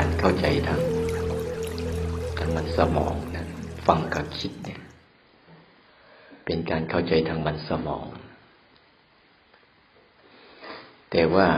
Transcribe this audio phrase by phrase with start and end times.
[0.00, 0.82] การเข้าใจทาง
[2.38, 3.46] ทางมันสมองนะ
[3.86, 4.80] ฟังกับคิดเนี่ย
[6.44, 8.06] เป็นการเข้าใจทางมันสมอง
[11.10, 11.48] แต่ว่า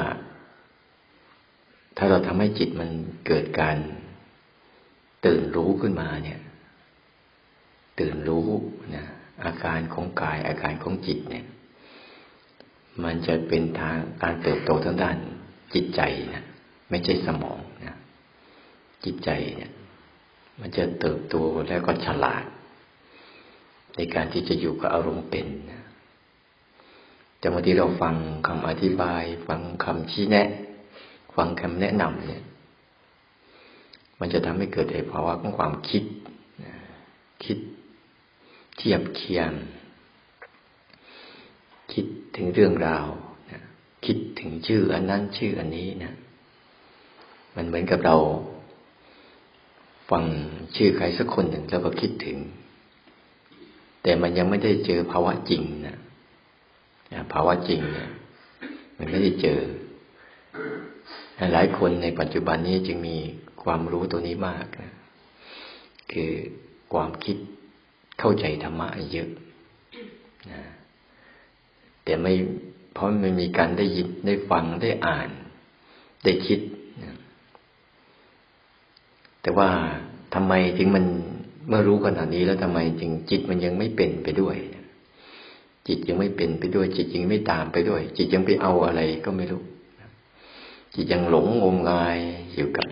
[1.97, 2.91] ถ้าเราทำให้จิตมัน
[3.27, 3.77] เกิดการ
[5.27, 6.41] ตื่นรู้ขึ้นมาเนี่ย
[8.01, 8.49] ตื่นรู้
[8.95, 9.05] นะ
[9.45, 11.45] อาการของกายอาการของจิตเนี่ย
[13.05, 15.17] มันจะเป็นทางการเติบโตทางด้าน
[15.75, 16.01] จิตใจ
[16.35, 16.45] นะ
[16.91, 17.97] ไม่ใช่สมองนะ
[19.05, 19.73] จิตใจเนี่ย
[20.61, 21.37] มันจะเติบโต
[21.69, 22.45] แล้วก็ฉลาด
[23.97, 25.83] ในการที่จะอยู่กับอารมณ์เป็นนะ
[27.39, 28.15] แต่บางทีเราฟัง
[28.47, 30.49] คำอธิบาย ฟังคำชี้แนะ
[31.37, 32.43] ฟังคำแนะนำเนี่ย
[34.21, 36.05] มันจะทำให้เกิดภาวะของความคิด
[37.45, 37.59] คิด
[38.77, 39.51] เทียบเคียง
[41.93, 43.07] คิดถึงเรื่องราว
[44.07, 46.13] คิดถึงชื่ออันนั้นชื่ออันนี้นะ
[47.57, 48.17] มันเหมือนกับเรา
[50.11, 50.25] ฟัง
[50.77, 52.39] ชื่อใครสักคนหนึ่งแล้วก็คิดถึง
[54.03, 55.99] แต่มันยังไม่ได้เจอภาวะจริงนะ
[57.33, 58.11] ภาวะจริงเนี่ย
[58.97, 59.59] มันไม่ได้เจอ
[61.53, 63.17] หลายคนในปัจจุบันนี้จึงมี
[63.63, 64.93] ความรู้ตัวนี้มากนะ
[66.13, 66.31] คือ
[66.93, 67.37] ความคิด
[68.19, 69.31] เข้าใจธรรมะเยอะ
[70.53, 70.63] นะ
[72.05, 72.33] แต่ไม่
[72.95, 75.31] เพราะมันมีการได้ยินได้ฟังได้อ่าน
[76.25, 76.61] ได้คิด
[79.43, 79.69] แต่ว่า
[80.35, 81.05] ทำไมถึงมัน
[81.69, 84.57] เมื่อรู้ขนาดนี้แล้วทำไมจึงจิตมันยังไม่เป็นไปด้วย
[85.89, 89.63] จิตยังไม่เป็นไปด้วย จิตยังไม่ตามไปด้วย จิตยังไปเอาอะไรก็ไม่รู้
[90.95, 92.19] จิตยังหลงงมงาย
[92.55, 92.87] อยู่กับ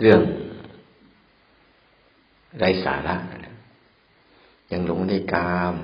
[0.00, 0.20] เรื่อง
[2.58, 3.16] ไร้สาระ
[4.72, 5.74] ยังหลงในกาม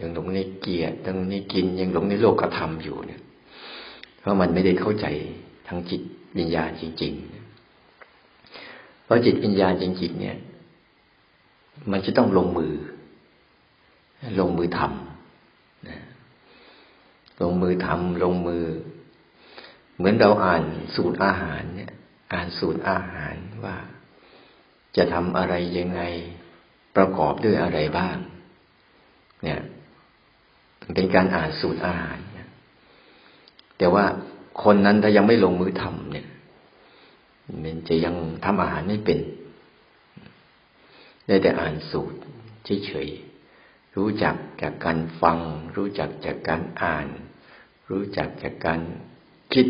[0.00, 3.20] ยังหลงในเกียรติยังหลงในกินยังหลงในโลกธรรมอยู่เนี่ย
[4.20, 5.06] เพราะมันไม่ได้เข้าใจ
[5.66, 6.02] ทางจิต
[6.36, 7.37] วิญญาณจริง ๆ
[9.08, 10.38] เพราะจิตวิญญาณจริงๆเนี่ย
[11.90, 12.74] มันจะต้องลงมือ
[14.40, 18.64] ลงมือทำลงมือทำลงมือ
[19.96, 20.62] เหมือนเราอ่าน
[20.94, 21.92] สูตรอาหารเนี่ย
[22.32, 23.76] อ่านสูตรอาหารว่า
[24.96, 26.02] จะทำอะไรยังไง
[26.96, 28.16] ประกอบด้วยอะไรบ้าง
[29.42, 29.60] เนี่ย
[30.94, 32.18] เป็นการอ่านสูตรอาหาร
[33.78, 34.04] แต่ว่า
[34.62, 36.26] คนนั้นถ้ายังไม่ลงมือทำเนี่ย
[37.64, 38.14] มันจะยัง
[38.44, 39.18] ทำอาหารไม่เป็น
[41.26, 42.18] ได้แต่อ่านสูตร
[42.86, 45.38] เฉยๆรู้จักจากการฟัง
[45.76, 47.06] รู้จักจากการอ่าน
[47.90, 48.80] รู้จักจากการ
[49.54, 49.66] คิด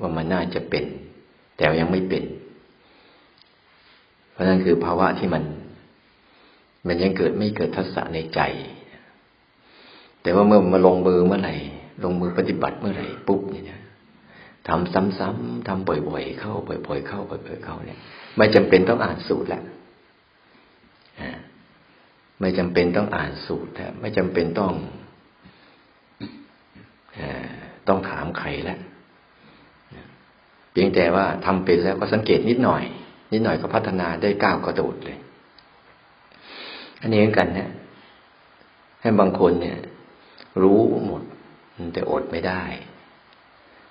[0.00, 0.84] ว่ามันน่าจะเป็น
[1.56, 2.24] แต่ยังไม่เป็น
[4.30, 5.44] เพราะนั่นคือภาวะที่มัน
[6.86, 8.40] มันยังเกิดไม่เกิดทัศะในใจ
[10.22, 11.54] แต่ว่าเมื่อมาลงมือเมื่อไหร่
[12.04, 13.79] ลงมือปฏิบัติเมื่อไหร่ปุ๊บเนี่ย
[14.68, 17.98] ทำซ้ำๆทำบ่อย ๆ เข้าบ่อย ๆ เข้าบ่อย ๆ เข้าเนี่ย
[18.36, 19.62] ไม่จำเป็นต้องอ่านสูตรแล้ว
[22.40, 24.72] ไม่จำเป็นต้องอ่านสูตรแล้วไม่จำเป็นต้อง
[27.88, 28.78] ต้องถามใครแล้ว
[30.72, 32.82] เพียงแต่ว่าทำเป็นแล้วก็สังเกตนิดหน่อย
[33.32, 35.18] นิดหน่อยก็พัฒนาได้ก้าวกระโดดเลย
[37.00, 37.70] อันนี้เหมือนกันนี่ย
[39.00, 39.78] ให้บางคนเนี่ย
[40.62, 41.22] รู้หมด
[41.94, 42.62] แต่อดไม่ได้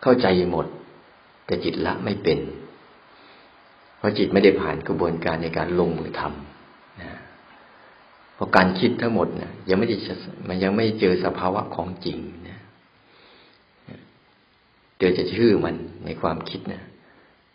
[0.02, 0.66] เข้าใจหมด
[1.46, 2.40] แต่จิตละไม่เป็น
[3.98, 7.12] เพราะจิตไม่ได้ผ่านกระบวนการในการลงมือทำนะ
[8.36, 9.98] เพราะการคิดทั้งหมดเนี่ยยังไม่ได้
[10.48, 12.18] มันยังไม่เจอสภาวะของจริง
[12.50, 12.60] นะ
[15.00, 16.84] เจอจะชื่อมันในความคิดนะ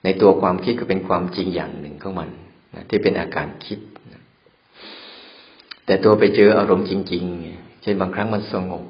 [0.05, 2.31] ในตัวความคิดก็เป็นความจริงอย่างหนึ่งของมัน
[2.75, 3.79] นะที่เป็นอาการคิด
[4.13, 4.23] นะ
[5.87, 7.25] แต่ตัวไปเจออารมณ์จริง
[7.55, 8.85] ๆ เช่นบางครั้งมันสงบ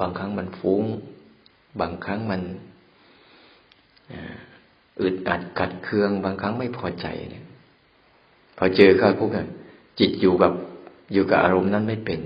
[0.00, 0.82] บางครั้งมันฟุ้ง
[1.80, 2.40] บางครั้งมัน
[5.00, 7.44] อึดอัดกัดเคืองบางครั้งไม่พอใจเนี่ย
[8.58, 9.48] พอเจอเข้าพวกนั้น
[10.00, 10.52] จิตอยู่กับ
[11.12, 12.20] อยู่กับอารมณ์นั้นไม่เป็น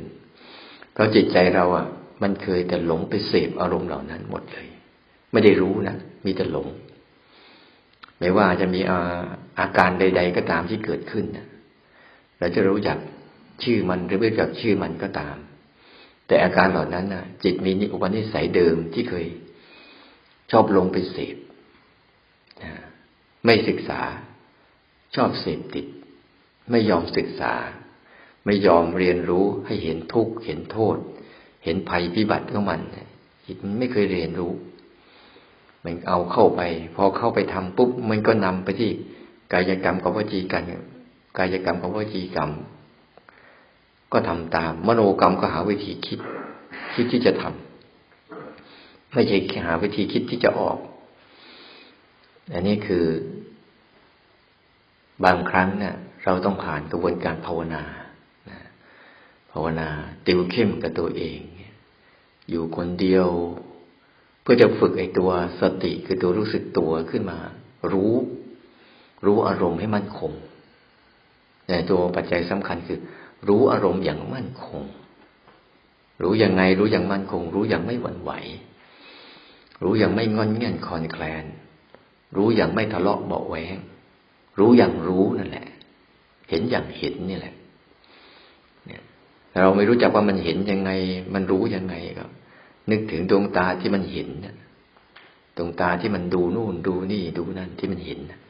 [0.93, 1.87] เพราะจิตใจเราอะ
[2.23, 4.69] มันเคยแต่หลงไปเสพอารมณ์เหล่านั้นหมดเลย
[5.32, 6.69] ไม่ได้รู้นะมีแต่หลง
[8.19, 8.81] ไม่ว่าจะมี
[9.61, 11.25] อาการใด ๆ ก็ตามที่เกิดขึ้น
[12.38, 12.99] เราจะรู้จัก
[13.62, 15.37] ชื่อมันหรือไม่รู้จักชื่อมันก็ตาม
[16.26, 19.26] แต่อาการเหล่านั้นนะจิตมีนิอุปนิสัยเดิมที่เคย
[20.50, 21.37] ชอบลงไปเสพ
[23.44, 24.00] ไม่ศึกษา
[25.14, 25.87] ชอบเสพติด
[26.70, 27.52] ไม่ยอมศึกษา
[28.44, 30.96] ไม่ยอมเรียนรู้ให้เห็นทุกข์เห็นโทษ
[31.64, 32.81] เห็นภัยพิบัติของมัน
[33.44, 34.52] จิตมันไม่เคยเรียนรู้
[35.85, 36.61] มันเอาเข้าไป
[36.94, 38.91] พอเข้าไปทำปุ๊บมันก็นำไปที่
[39.52, 40.64] กายกรรมกับวจีกรรม
[41.38, 42.50] กายกรรมกับวจีกรรม
[44.12, 46.20] ก็ทำตาม มโนกรรมก็หาวิธีคิด
[46.94, 50.79] คิดที่จะทำไม่ใช่หาวิธีคิดที่จะออก
[52.52, 53.05] อันนี้คือ
[55.25, 55.94] บางครั้งเนะี่ย
[56.25, 57.82] เราต้องผ่านกระบวนการภาวนา
[59.52, 59.88] ภาวนา
[60.26, 61.38] ติวเข้มกับตัวเอง
[62.50, 63.28] อยู่คนเดียว
[64.43, 65.31] เพื่อจะฝึกไอ้ตัว
[65.61, 67.38] สติคือตัวรู้สึกตัวขึ้นมา
[67.93, 68.12] รู้
[69.26, 70.32] รู้อารมณ์ให้มั่นคง
[71.66, 72.99] แต่ตัวปัจจัยสำคัญคือ
[73.49, 74.82] รู้อารมณ์อย่างมั่นคง
[76.22, 78.32] รู้ยังไงรู้อย่างมั่นคง รู้อย่างไม่หวั่นไหว
[79.82, 81.44] รู้อย่างไม่งอนเงียนคอนแคลน
[82.37, 83.76] รู้อย่างไม่ทะเลาะเบาแหวง
[84.59, 85.67] รู้อย่างรู้นั่นแหละ
[86.51, 87.55] เห็นอย่างเห็นนี่แหละ
[88.87, 89.03] เนี่ย
[89.61, 90.91] เราไม่รู้จักว่ามันเห็นยังไง
[91.35, 92.25] มันรู้ยังไงก็
[92.91, 94.56] นึกถึงดวงตาที่มันเห็นนะ
[95.56, 98.41] ดวงตาที่มันดูนู่นดูนี่ดูนั่นที่มันเห็นนะ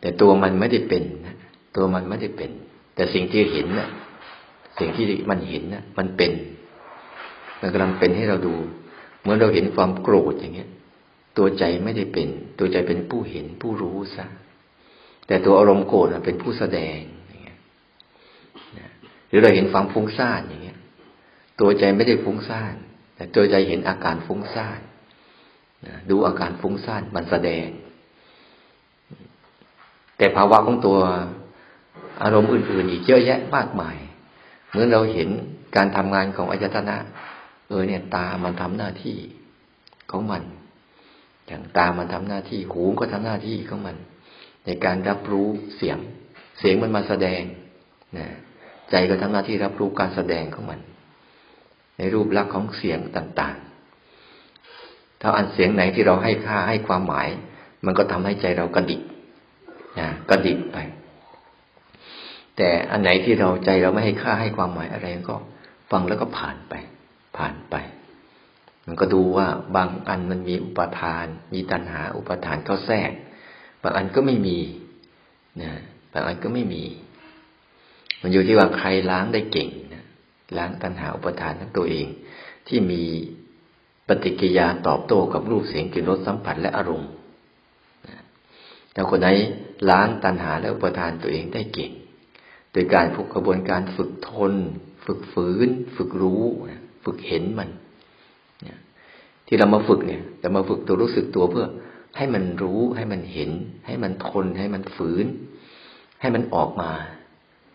[0.00, 1.36] แต่ตัวมันไม่ได้เป็นนะ
[1.76, 2.50] ตัวมันไม่ได้เป็น
[2.94, 3.88] แต่สิ่งที่เห็นนะ่ะ
[4.78, 6.32] สิ่งที่มันเห็นนะ่ะ มันเป็น
[7.60, 8.54] มันกำลังเป็นให้เราดู
[9.20, 10.70] เหมื่อเราเห็นความโกรธอย่างเงี้ย
[11.36, 12.28] ตัวใจไม่ได้เป็น
[12.58, 14.26] ตัวใจเป็นผู้เห็นผู้รู้ซะ
[15.26, 16.98] แต่ตัวอารมณ์โกรธเป็นผู้แสดง
[17.28, 17.58] อย่างเงี้ย
[19.28, 20.78] หรือเราเห็นความฟุ้งซ่านอย่างเงี้ย
[21.60, 22.74] ตัวใจไม่ได้ฟุ้งซ่าน
[23.16, 24.80] แต่ตัวใจเห็นอาการฟุ้งซ่าน
[26.10, 27.68] ดูอาการฟุ้งซ่านมันแสดง
[30.18, 30.98] แต่ภาวะของตัว
[32.22, 33.96] อารมณ์อื่น ๆ อีกเยอะแยะมากมาย
[34.68, 35.28] เหมื่อเราเห็น
[35.76, 36.96] การทำงานของอายตนะ
[37.68, 39.18] เออเนี่ยตามันทำหน้าที่
[40.10, 40.42] ของมัน
[41.46, 43.96] อย่างตามันทำหน้าที่หูก็ทำหน้าที่ของมัน
[44.64, 45.98] ในการรับรู้เสียง
[46.58, 47.42] เสียงมันมาแสดง
[48.18, 48.26] นะ
[48.90, 50.80] ใจก็ทำหน้าที่รับรู้การแสดงของมัน
[51.98, 57.28] ในรูปลักษณ์ของเสียงต่างๆ ถ้าอันเสียงไหนที่เราให้ค่าให้ความหมาย
[57.84, 59.02] มันก็ทำให้ใจเรากระดิก
[59.98, 60.78] นะก็ดิบไป
[62.56, 65.36] แต่อันไหนที่เราใจเราไม่ให้ค่าให้ความหมายอะไรก็
[65.90, 66.74] ฟังแล้วก็ผ่านไป
[67.36, 67.74] ผ่านไป
[68.86, 69.46] มันก็ดูว่า
[69.76, 73.10] บางอันมันมีอุปทาน มีตัณหาอุปทานเข้าแทรก
[73.82, 74.58] บางอันก็ไม่มี
[75.62, 75.72] นะ
[76.12, 76.84] บางอันก็ไม่มี
[78.20, 80.04] มันอยู่ที่ว่าใครล้างได้เก่งนะ
[80.56, 82.06] ล้างตัณหาอุปทานทั้งตัวเอง
[82.68, 83.02] ที่มี
[84.08, 87.10] ปฏิกิริยาตอบโต้กับรูปเสียงกลิ่นรสสัมผัสและอารมณ์
[88.92, 89.28] แต่คนไหน
[89.90, 91.92] ล้างตัณหาและอุปทานตัวเองได้เก่ง
[92.72, 94.52] โดยการฝึกกระบวนการฝึกทน
[95.04, 96.44] ฝึกฝืน ฝึกรู้
[97.04, 97.70] ฝึกเห็นมัน
[99.46, 101.66] ที่เรามาฝึกเนี่ยเรามาฝึกตัวรู้สึกตัวเพื่อ
[102.16, 103.50] ให้มันรู้ให้มันเห็น
[103.86, 105.26] ให้มันทนให้มันฝืน
[106.20, 106.90] ให้มันออกมา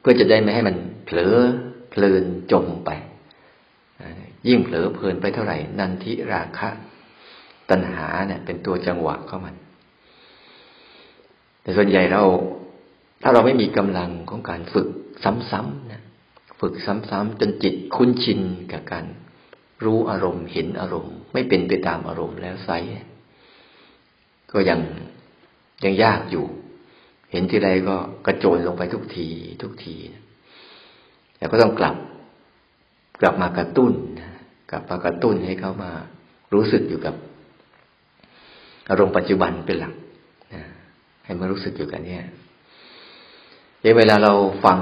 [0.01, 0.75] เพื่อจะได้ไม่ให้มัน
[1.05, 1.35] เผลอ
[1.89, 2.89] เพลินจมไป
[4.47, 6.69] ยิ่งเผลอเพลินไปเท่าไหร่ นันทิราคะ
[7.69, 9.55] ตัณหาเนี่ยเป็นตัวจังหวะเข้ามัน
[11.61, 12.23] แต่ส่วนใหญ่เรา
[13.21, 14.87] ถ้าเราไม่มีกำลังของการฝึก
[15.23, 16.03] ซ้ำๆนะ
[16.59, 18.39] ฝึกซ้ำๆจนจิตคุ้นชิน
[18.71, 19.05] กับการ
[19.83, 22.69] รู้อารมณ์เห็นอารมณ์ ไม่เป็นไปตามอารมณ์แล้วไซ
[24.51, 24.79] ก็ยัง
[25.83, 26.45] ยังยากอยู่
[27.31, 27.95] เห็นทีไรก็
[28.25, 29.27] กระโจนลงไปทุกที
[29.61, 29.95] ทุกที
[31.37, 31.95] แต่ก็ต้องกลับ
[33.21, 33.93] กลับมากระตุ้น
[34.71, 35.91] กลับมากระตุ้นให้เขามา
[36.53, 37.15] รู้สึกอยู่กับ
[38.89, 39.93] อารมณ์ปัจจุบันเป็นหลัก
[41.25, 42.25] ให้มารู้สึกอยู่กันเนี่ย
[43.97, 44.33] เวลาเรา
[44.65, 44.79] ฟัง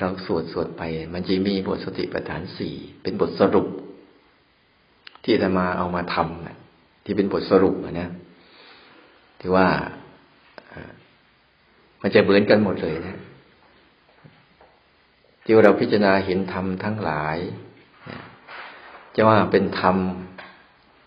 [0.00, 0.82] เราสวดสวดไป
[1.14, 3.66] มันจะมีบทสติปัฏฐานสี่เป็นบทสรุป
[5.28, 8.10] ที่จะมาเอามาทำที่เป็นบทสรุปนะ
[9.40, 9.66] ที่ว่า
[12.00, 13.16] มันจะเหมือนกันหมดเลยนะ
[15.44, 17.36] ที่เราพิจารณาเห็นธรรมทั้งหลาย
[19.14, 19.96] จะว่าเป็นธรรม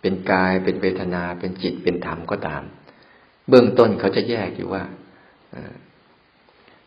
[0.01, 2.63] เป็นกาย เป็นเวทนา เป็นจิต เป็นธรรมก็ตาม
[3.49, 4.83] เบื้องต้นเขาจะแยกอยู่ว่า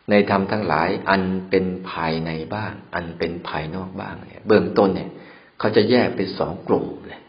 [0.09, 5.09] ในธรรมทั้งหลาย อันเป็นภายในบ้าง อันเป็นภายนอกบ้างเนี่ย เบื้องต้นเนี่ย
[5.59, 7.22] เขาจะแยกเป็นสองกลุ่มเลย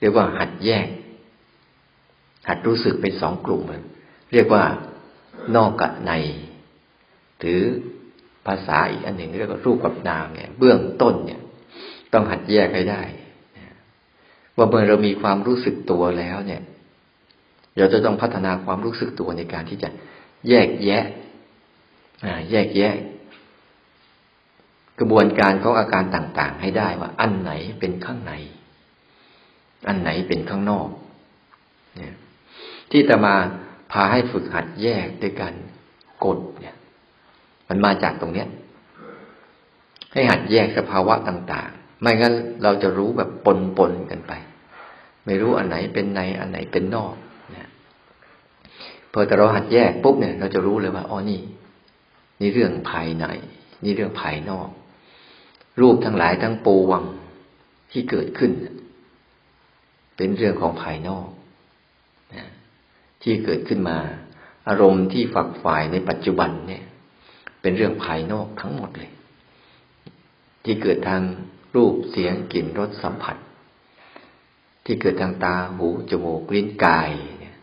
[0.00, 0.88] เรียกว่าหัดแยก
[2.48, 3.62] หัดรู้สึกเป็นสองกลุ่ม
[4.32, 4.64] เรียกว่า
[5.56, 6.12] นอกกับใน
[7.40, 7.62] หรือ
[8.46, 11.40] ภาษาอีกอันหนึ่งเรียกว่ารูปกับนามเนี่ย เบื้องต้นเนี่ย
[12.12, 13.02] ต้องหัดแยกให้ได้
[14.56, 16.62] ว่าเมื่อเรามีความรู้สึกตัวแล้วเนี่ย
[17.76, 19.88] เราจะต้องพัฒนาความรู้สึกตัวในการที่จะ
[20.48, 21.04] แยกแยะ
[22.50, 22.94] แยกแยะ
[24.98, 28.32] กระบวนการของอาการต่างๆ ให้ได้ว่าอันไหนเป็นข้างใน
[29.88, 30.88] อันไหนเป็นข้างนอก
[31.96, 32.14] เนี่ย
[32.90, 33.34] ที่จะมา
[33.92, 35.54] พาให้ฝึกหัดแยกด้วยการ
[36.24, 36.76] กดเนี่ย
[37.68, 38.48] มันมาจากตรงเนี้ย
[40.12, 43.30] ให้หัดแยกสภาวะต่าง ๆ ไม่งั้นเราจะรู้แบบ
[43.76, 44.32] ปนๆกันไป
[45.24, 47.14] ไม่รู้อันไหนเป็นในอันไหนเป็นนอก
[49.12, 51.40] พอแต่เราหัดแยกปุ๊บเนี่ย เราจะรู้เลยว่าอ๋อนี่
[52.40, 53.26] นี่เรื่องภายใน
[53.84, 54.68] นี่เรื่องภายนอก
[55.80, 57.00] รูปทั้งหลายทั้งปวง
[57.92, 58.50] ที่เกิดขึ้น
[60.16, 61.28] เป็นเรื่องของภายนอก
[63.22, 63.98] ที่เกิดขึ้นมา
[64.68, 66.84] อารมณ์ที่ฝักฝ่ายในปัจจุบันเนี่ย
[67.60, 69.10] เป็นเรื่องภายนอกทั้งหมดเลย
[70.64, 71.22] ที่เกิดทาง
[71.76, 73.36] รูปเสียงกลิ่นรสสัมผัส
[74.84, 77.56] ที่เกิดทางตาหูจมูกลิ้นกายเนี่ย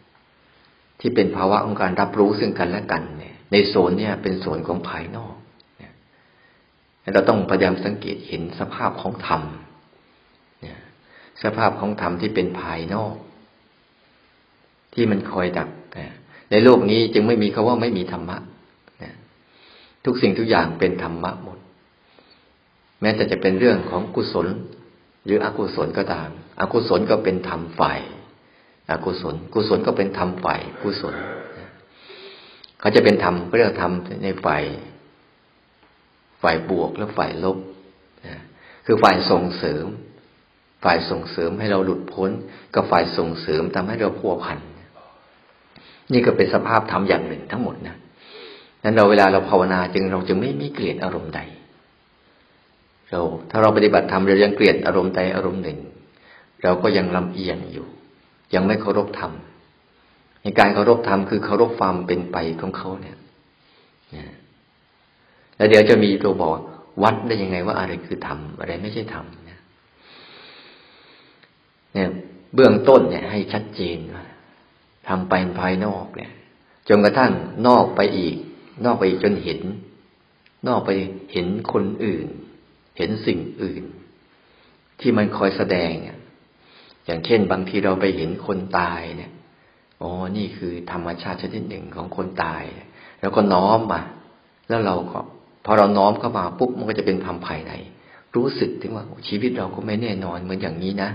[0.99, 5.35] ที่เป็นภาวะของการรับรู้ซึ่งกันและกันเนี่ย ในโซนเนี่ยเป็นโซนของภายนอก
[7.13, 9.41] เราต้องพยายามสังเกตเห็นสภาพของธรรม
[11.43, 13.15] สภาพของธรรมที่เป็นภายนอก
[14.93, 15.69] ที่มันคอยดัก
[16.51, 18.37] ในโลกนี้จึงไม่มีคาว่าไม่มีธรรมะ
[20.05, 21.57] ทุกสิ่งทุกอย่างเป็นธรรมะหมด
[23.01, 24.47] แม้แต่จะเป็นเรื่องของกุศล
[25.25, 27.99] หรืออกุศลก็ตาม อกุศลก็เป็นธรรมฝ่าย
[28.91, 31.15] อกุศล กุศลก็เป็นธรรมฝ่ายกุศล
[32.79, 34.63] เขาจะเป็นธรรมเรียกธรรมในฝ่าย
[36.41, 37.57] ฝ่ายบวกและฝ่ายลบ
[38.85, 39.85] คือฝ่ายส่งเสริม
[40.83, 42.29] ฝ่ายส่งเสริมให้เราหลุดพ้น
[42.75, 44.57] กับฝ่ายส่งเสริมทำให้เราพัวพัน
[46.11, 47.95] นี่ก็เป็นสภาพธรรมอย่างหนึ่งทั้งหมดนะ
[48.83, 51.41] นั้นเราเวลาเราภาวนาจึงเราจะไม่ไมีเกลียดอารมณ์ใด
[53.09, 55.79] เรา ถ้าเราปฏิบัติธรรมเรายังเกลียดอารมณ์ใดอารมณ์หนึ่ง
[56.63, 57.87] เราก็ยังลำเอียงอยู่
[58.53, 59.31] ยังไม่เคารพธรรม
[60.41, 63.17] ในการเคารพธรรมคือเคารพความเป็นไปของเขาเนี่ย
[65.55, 66.51] แล้วเดี๋ยวจะมีตัวบอก
[67.03, 69.25] วัดได้ยังไงว่าอะไรคือธรรมอะไรไม่ใช่ธรรม
[71.93, 72.09] เนี่ย
[72.55, 74.25] เบื้องต้นเนี่ยให้ชัดเจนว่า
[75.07, 76.31] ทำไปภายนอกเนี่ย
[76.89, 77.31] จนกระทั่ง
[77.67, 78.35] นอกไปอีก
[78.85, 79.59] นอกไปจนเห็น
[80.67, 80.89] นอกไป
[81.33, 82.27] เห็นคนอื่น
[82.97, 83.83] เห็นสิ่งอื่น
[84.99, 85.91] ที่มันคอยแสดง
[87.05, 89.31] อย่างเช่น บางทีเราไปเห็นคนตายเนี่ย
[90.01, 92.63] อ๋อนี่คือธรรมชาติชนิดหนึ่งของคนตาย
[93.21, 94.01] แล้วก็น้อมมา
[94.69, 95.19] แล้วเราก็
[95.65, 97.73] พอเราน้อมเข้ามาปุ๊บมันก็จะเป็นธรรมภายใน
[98.35, 101.09] รู้สึกถึงว่าชีวิตเราก็ไม่แน่นอนเหมือนอย่างนี้นะ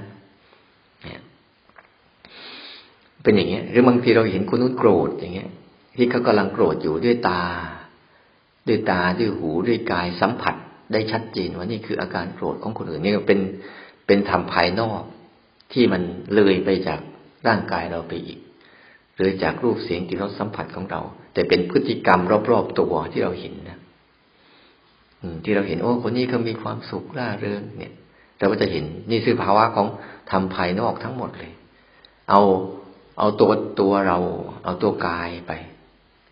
[3.23, 5.51] เป็นอย่างเงี้ย หรือบางทีเราเห็นคนนู้นโกรธอย่างเงี้ย
[5.97, 7.43] ที่เขากำลังโกรธอยู่ด้วยตา
[8.69, 10.55] ด้วยตาด้วยหูด้วยกายสัมผัส
[10.93, 13.41] ได้ชัดเจนว่านี่คืออาการโกรธของคนอื่นนี่เป็น
[14.07, 15.03] เป็นธรรมภายนอก
[15.73, 16.03] ที่มัน
[16.35, 17.01] เลยไปจาก
[17.47, 18.39] ร่างกายเราไปอีก
[19.17, 21.01] หรือจากรูปเสียงกลิ่นรสสัมผัสของเรา
[21.33, 22.21] แต่เป็นพฤติกรรม
[22.51, 23.79] รอบๆตัวที่เราเห็นนะ
[25.45, 27.93] ที่เราเห็นโอ้คนนี้เขามีความสุขร่าเริงเนี่ย
[28.39, 29.87] เราก็จะเห็นนี่คือภาวะของ
[30.31, 31.53] ทำภายนอกทั้งหมดเลย
[32.31, 32.41] เอา
[33.19, 34.19] เอาตัวตัวเรา
[34.65, 35.53] เอาตัวกายไป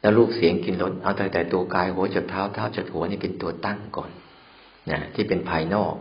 [0.00, 4.10] แล้วรูปเสียงกินรสเอาแต่แต่ตัวกายหัวจดเท้าเท้าจดหัวนี่เป็นตัวตั้งก่อน
[4.90, 5.94] นะที่เป็นภายนอก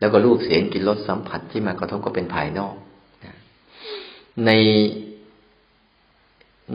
[0.00, 2.74] แล้วก็รูปเสียงกินรสสัมผัสที่มากระทบก็เป็นภายนอก
[3.24, 3.34] นะ
[4.46, 4.50] ใน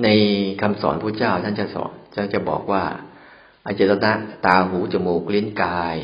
[0.03, 0.07] ใน
[0.61, 2.83] คำสอนพระเจ้าท่านจะสอนจะจะบอกว่า
[3.65, 4.11] อาจตนะ
[4.45, 5.97] ตาหูจมูกลิ้นกาย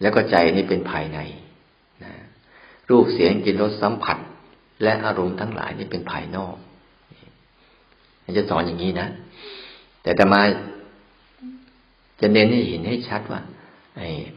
[0.00, 1.18] แล้วก็ใจนี่เป็นภายใน
[2.92, 4.18] รูปเสียงกลิ่นรสสัมผัส
[4.82, 6.56] และอารมณ์ทั้งหลายนี่เป็นภายนอก
[8.24, 9.08] มันจะสอนอย่างนี้นะ
[10.02, 10.42] แต่แต่มา
[12.20, 13.40] จะเน้นให้เห็นให้ชัดว่า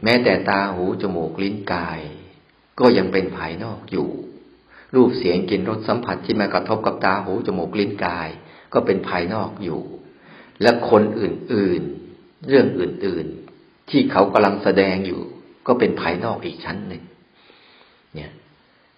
[0.04, 2.00] แม้แต่ตาหูจมูกลิ้นกาย
[2.80, 4.08] ก็ยังเป็นภายนอกอยู่
[4.94, 8.28] รูปเสียงกลิ่นรสสัมผัสที่มากระทบกับตาหูจมูกลิ้นกาย
[8.72, 9.80] ก็เป็นภายนอกอยู่
[10.62, 15.20] และคนอื่นๆ เรื่องอื่นๆ ที่เขากำลังแสดงอยู่
[15.66, 17.02] ก็เป็นภายนอกอีกชั้นหนึ่ง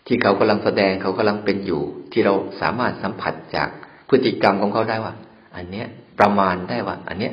[0.09, 3.69] ที่เขากำลังแสดงเขากำลังเป็นอยู่ ที่เราสามารถสัมผัสจาก
[4.09, 5.15] พฤติกรรมของเขาได้ว่า
[5.57, 5.87] อันเนี้ย
[6.19, 7.33] ประมาณได้ว่า อันเนี้ย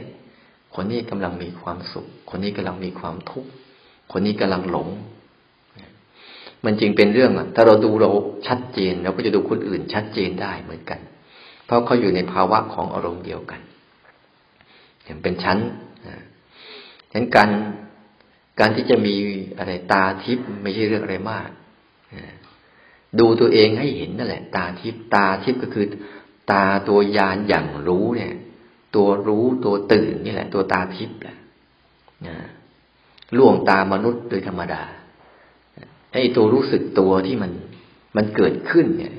[0.76, 3.50] คนนี้กำลังมีความสุข คนนี้กำลังมีความทุกข์
[4.12, 4.90] คนนี้กำลังหลง
[6.66, 8.10] มันจริงเป็นเรื่องอะ ถ้าเราดูเรา
[8.48, 11.00] ชัดเจนเราก็จะดูคนอื่นชัดเจนได้เหมือนกัน
[11.66, 13.62] เพราะเขาอยู่ในภาวะของอารมณ์เดียวกัน
[15.04, 15.58] อย่างเป็นชั้น
[16.06, 17.50] ฉะนั้นการ
[18.60, 19.16] การที่จะมี
[19.58, 21.50] อะไรตาทิพย์ไม่ใช่เรื่องอะไรมาก
[23.20, 25.86] ดูตัวเองให้เห็นนั่นแหละ ตาทิพตาทิพก็คือ
[26.52, 28.34] ตาตัวยานอย่างรู้เนี่ย
[28.96, 31.38] ตัวรู้ตัวตื่นนี่แหละ ตัวตาทิพแหละ
[33.38, 34.84] ล่วงตามนุษย์โดยธรรมดา
[36.14, 37.52] ไอ้ตัวรู้สึกตัวที่มัน
[38.16, 39.14] มันเกิดขึ้นเนี่ย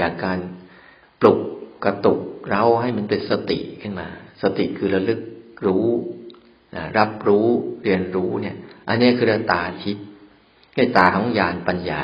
[0.00, 0.38] จากการ
[1.20, 1.38] ปลุก
[1.84, 4.08] กระตุกเราให้มันเป็นสติขึ้นมา
[4.42, 5.20] สติคือระลึก
[5.66, 5.88] รู้
[6.98, 7.46] รับรู้
[7.84, 8.56] เรียนรู้เนี่ย
[8.88, 10.04] อันนี้คือตาทิพย์
[10.96, 12.02] ตาของญาณปัญญา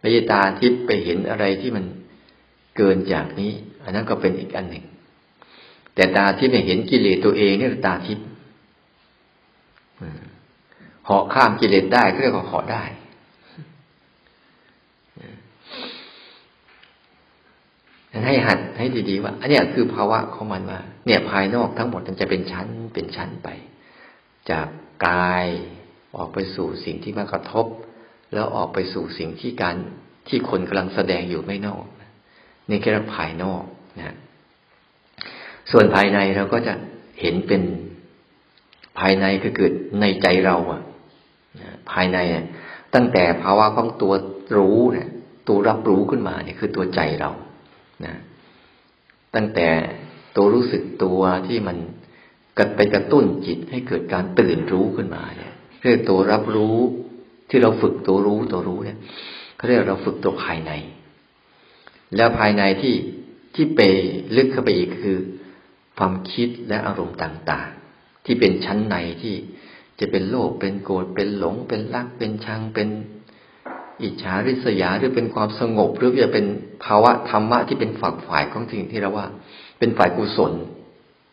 [0.00, 1.84] ไม่ใช่ตาทิพย์ไปเห็นอะไรที่มัน
[2.76, 3.52] เกินจากนี้
[3.84, 4.84] อันนั้นก็เป็นอีกอันหนึ่ง
[5.94, 8.24] แต่ตาทิพย์เห็นกิเลสตัวเองนี่ตาทิพย์
[11.04, 12.84] เหาะข้ามกิเลสได้ก็เรียกว่าเหาะได้
[18.26, 23.48] ให้หัดให้ดีๆว่า อันนี้คือภาวะของมันว่า เนี่ยภายนอกทั้งหมดมันจะเป็นชั้นเป็นชั้นไป
[24.50, 24.66] จาก
[25.06, 25.46] กาย
[26.16, 27.66] ออกไปสู่สิ่งที่มากระทบ
[28.32, 29.76] แล้วออกไปสู่สิ่งที่การ
[30.28, 31.84] ที่คนกำลังแสดงอยู่ไม่นอก
[32.68, 33.64] นี่แค่ภายนอก
[33.98, 34.16] นะ
[35.70, 36.74] ส่วนภายในเราก็จะ
[37.20, 37.62] เห็นเป็น
[38.98, 40.82] ภายในคือเกิดในใจเราอะ
[41.90, 42.18] ภายใน
[42.94, 44.12] ตั้งแต่ภาวะของตัว
[44.56, 45.08] รู้เนี่ย
[45.48, 47.30] ตัวรับรู้ขึ้นมาเนี่ยคือตัวใจเรา
[48.04, 48.14] นะ
[49.34, 49.68] ตั้งแต่
[50.36, 51.76] ตัวรู้สึกตัวที่มัน
[52.58, 56.76] กไปกระตุ้นจิตให้เกิดการตื่นรู้ขึ้นมาเนี่ยเรียกตัวรับรู้
[57.50, 58.98] ที่เราฝึกตัวรู้ตัวรู้เนี่ย
[59.56, 60.72] เขาเรียกเราฝึกตัวภายใน
[62.16, 62.94] แล้วภายในที่
[63.54, 63.80] ที่ไป
[64.36, 65.18] ลึกเข้าไปอีกคือ
[65.98, 69.34] ความคิดและอารมณ์ต่าง ๆ ที่เป็นชั้นในที่
[70.00, 72.88] จะเป็นโลภเป็นโกรธเป็นหลง เป็นรัก เป็นชังเป็น
[74.02, 76.46] อิจฉาริษยาหรือเป็นความสงบ หรือจะเป็น
[76.84, 79.26] ภาวะธรรมะที่เป็นฝักฝ่ายของสิ่งที่เราว่า
[79.78, 80.52] เป็นฝ่ายกุศล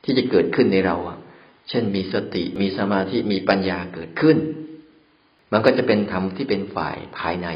[0.04, 0.96] ที่จะเกิดขึ้นในเรา
[1.70, 4.38] เช่นมีสติมีสมาธิมีปัญญาเกิดขึ้น
[5.52, 7.50] มันก็จะเป็นธรรมที่เป็นฝ่ายภายใน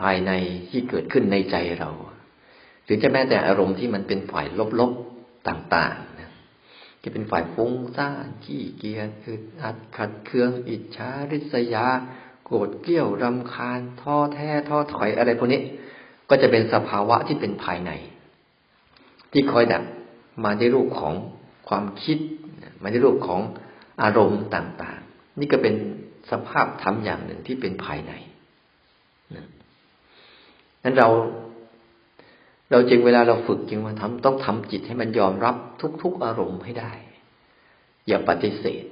[0.00, 0.32] ภายใน
[0.68, 1.90] ที่เกิดขึ้นในใจเรา
[2.84, 4.46] หรือจะแม้แต่อารมณ์ที่มันเป็นฝ่าย
[4.80, 6.30] ลบๆต่างๆนะ
[7.02, 11.86] จะเป็นฝ่ายฟุ้งซ่านขี้เกียจคืออัดขัดเคืองอิจฉาริษยา
[12.44, 15.62] โกรธเกลี้ยวรำคาญท้อแท้ท้อถอยอะไรพวกนี้
[16.30, 17.90] ก็จะเป็นสภาวะที่เป็นภายใน
[19.32, 19.82] ที่คอยดับ
[20.44, 21.14] มาในรูปของ
[21.68, 22.18] ความคิด
[22.82, 23.40] มาในรูปของ
[24.02, 25.74] อารมณ์ต่างๆ นี่ก็เป็น
[26.30, 28.12] สภาพธรรมอย่างหนึ่งที่เป็นภายใน
[30.82, 31.08] นั้นเรา
[32.70, 35.54] เราจึงเวลาเราฝึกจึงมาทำต้องทำจิตให้มันยอมรับ
[36.02, 36.92] ทุก ๆ อารมณ์ให้ได้
[38.06, 38.84] อย่าปฏิเสธ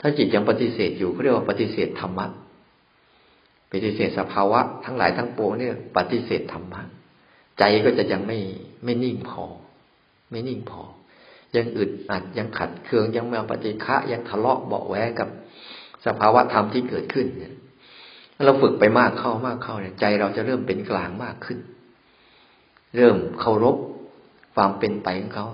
[0.00, 2.26] ถ้าจิตยังปฏิเสธอยู่เขาเรียกว่าปฏิเสธธรรมะ
[3.70, 6.82] ปฏิเสธสภาวะ ทั้งหลายทั้งปวงเนี่ย ปฏิเสธธรรมะ
[7.58, 8.38] ใจก็จะยังไม่
[8.84, 9.44] ไม่นิ่งพอ
[10.30, 10.82] ไม่นิ่งพอ
[11.56, 15.28] ยังอึดอัดยังขัดเคืองยังไม่ปฏิฆะยังทะเลาะเบาแวงกับ
[16.06, 17.54] สภาวะธรรมที่เกิดขึ้นเนี่ย
[18.44, 21.58] เราฝึกไปมากเข้ามากเข้าเนี่ยใจเราจะเริ่มเป็นกลางมากขึ้น
[22.96, 23.76] เริ่มเคารพ
[24.54, 25.46] ความเป็นไปของเขา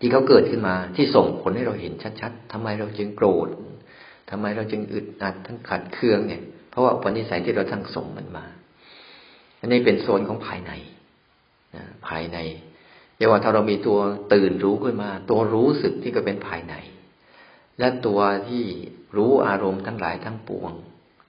[0.00, 3.48] ที่เขาเกิดขึ้นมาที่ส่งผลให้เราเห็นชัดๆทำไมเราจึงโกรธ
[4.30, 8.44] ทำไมเราจึงอึดอัดทั้งขัดเคืองเนี่ย เพราะว่าปนิสัยที่เราทั้งส่งมันมา
[9.60, 10.72] อันนี้เป็นโซนของภายใน
[11.76, 12.38] นะภายใน
[13.16, 13.98] เรียกว่าถ้าเรามีตัว
[14.34, 16.74] ตื่นรู้ขึ้นมา ตัวรู้สึกที่ก็เป็นภายใน
[17.78, 18.64] และตัวที่
[19.16, 20.70] รู้อารมณ์ทั้งหลายทั้งปวง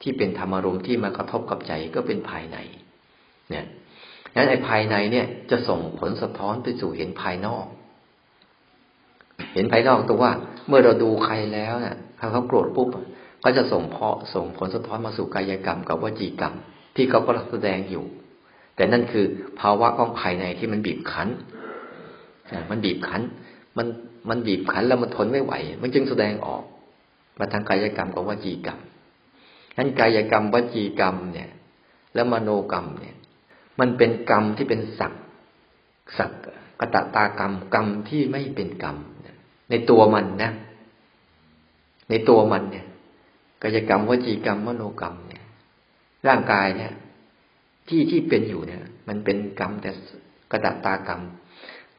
[0.02, 2.58] ที่เป็นธรรมอารมณ์ที่มากระทบกับใจก็เป็นภายใน
[3.50, 3.66] เนี่ย
[4.36, 7.66] นั้นไอ้ภายในเนี่ยจะส่งผลสะท้อนไปสู่เห็นภายนอก
[9.54, 10.32] เห็นภายนอกตัวว่า
[10.68, 12.88] เมื่อเราดูใครแล้วเนี่ยถ้าเขาโกรธปุ๊บ
[13.44, 16.54] ก็จะส่งเพาะส่งผลสะท้อนมาสู่กายกรรมกับวจีกรรม
[16.96, 18.06] ที่เขาก็แสดงอยู่
[18.76, 19.26] แต่นั่นคือ
[19.60, 21.30] ภาวะของภายในที่มันบีบคั้น
[22.70, 23.22] มันบีบคั้น
[23.78, 23.88] มัน
[24.30, 26.64] มันบีบคั้นแล้วมันทนไม่ไหว มันจึงแสดงออก
[27.40, 28.80] มาทางกายกรรมกับวจีกรรม
[29.78, 31.50] นั้นกายกรรมวจีกรรมเนี่ย
[32.14, 33.16] แล้วมโนกรรมเนี่ย
[33.80, 35.14] มันเป็นกรรมที่เป็นสัก
[36.18, 36.32] สัก
[36.80, 38.98] กตตากรรมกรรมที่ไม่เป็นกรรม
[39.70, 40.52] ในตัวมันนะ
[42.10, 42.86] ในตัวมันเนี่ย
[43.64, 45.44] กายกรรมวจีกรรมมโนกรรมเนี่ย
[46.28, 46.94] ร่างกายเนี่ย
[47.88, 49.92] ที่ที่เป็นอยู่เนี่ย มันเป็นกรรมแต่
[50.52, 51.22] กระตากรรม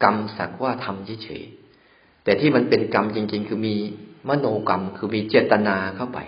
[0.03, 1.60] กรรมสักว่าทำเฉยๆ
[2.25, 3.75] แต่ที่มันเป็นกรรมจริง ๆ คือมี
[4.29, 6.19] มโนกรรม คือมีเจตนาเข้าไป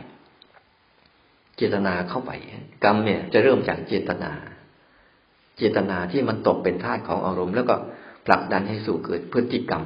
[1.57, 2.33] เจตนาเข้าไป
[2.85, 4.33] กรรมเนี่ย จะเริ่มจากเจตนา
[5.59, 7.75] เจตนาที่มันตกเป็นธาตุของอารมณ์ แล้วก็
[8.27, 9.85] ผลักดันให้สู่เกิดพฤติกรรม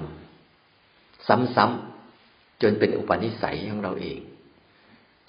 [1.56, 4.18] ซ้ำๆจนเป็นอุปนิสัยของเราเอง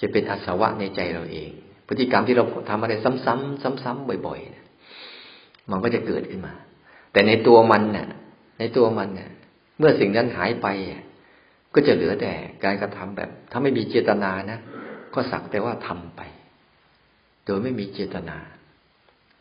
[0.01, 1.49] จะเป็นอาสวะในใจเราเอง
[1.87, 6.53] พฤติกรรมที่เราทำอะไรซ้ำๆซ้ำๆบ่อยๆมันก็จะเกิดขึ้นมา
[7.11, 8.07] แต่ในตัวมันเนี่ย
[8.59, 9.29] ในตัวมันเนี่ย
[9.77, 10.67] เมื่อสิ่งนั้นหายไป
[11.73, 14.59] ก็จะเหลือแต่การกระทำแบบ ถ้าไม่มีเจตนานะ
[15.13, 16.21] ก็สักแต่ว่าทำไป
[17.45, 18.37] โดยไม่มีเจตนา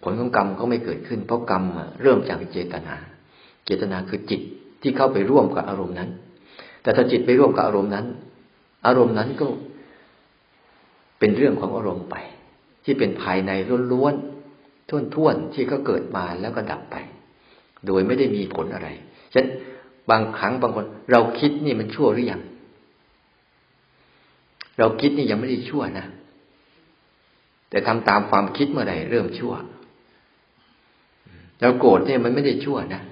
[0.03, 1.65] ผลของกรรมก็ไม่เกิดขึ้น เพราะกรรม
[2.03, 2.97] เริ่มจากเจตนา
[3.67, 4.41] เจตนาคือจิต
[4.83, 6.11] ที่เข้าไปร่วมกับอารมณ์นั้น
[6.83, 8.07] แต่ถ้าจิตไปร่วมกับอารมณ์นั้น
[8.87, 9.47] อารมณ์นั้นก็
[11.19, 12.17] เป็นเรื่องของอารมณ์ไป
[12.85, 13.51] ที่เป็นภายใน
[13.93, 16.97] ล้วนๆท่วนๆที่ก็เกิดมาแล้วก็ดับไป
[17.87, 18.89] โดยไม่ได้มีผลอะไร
[19.33, 19.49] ฉะนั้น
[20.11, 22.41] บางครั้งบางคน เราคิดนี่มันชั่วหรือยัง
[24.79, 26.07] เราคิดนี่ยังไม่ได้ชั่วนะ
[27.71, 29.55] แต่ทำตามความคิดเมื่อไหร่เริ่มชั่ว
[31.61, 33.03] เราโกรธเนี่ยมันไม่ได้ชั่วนะ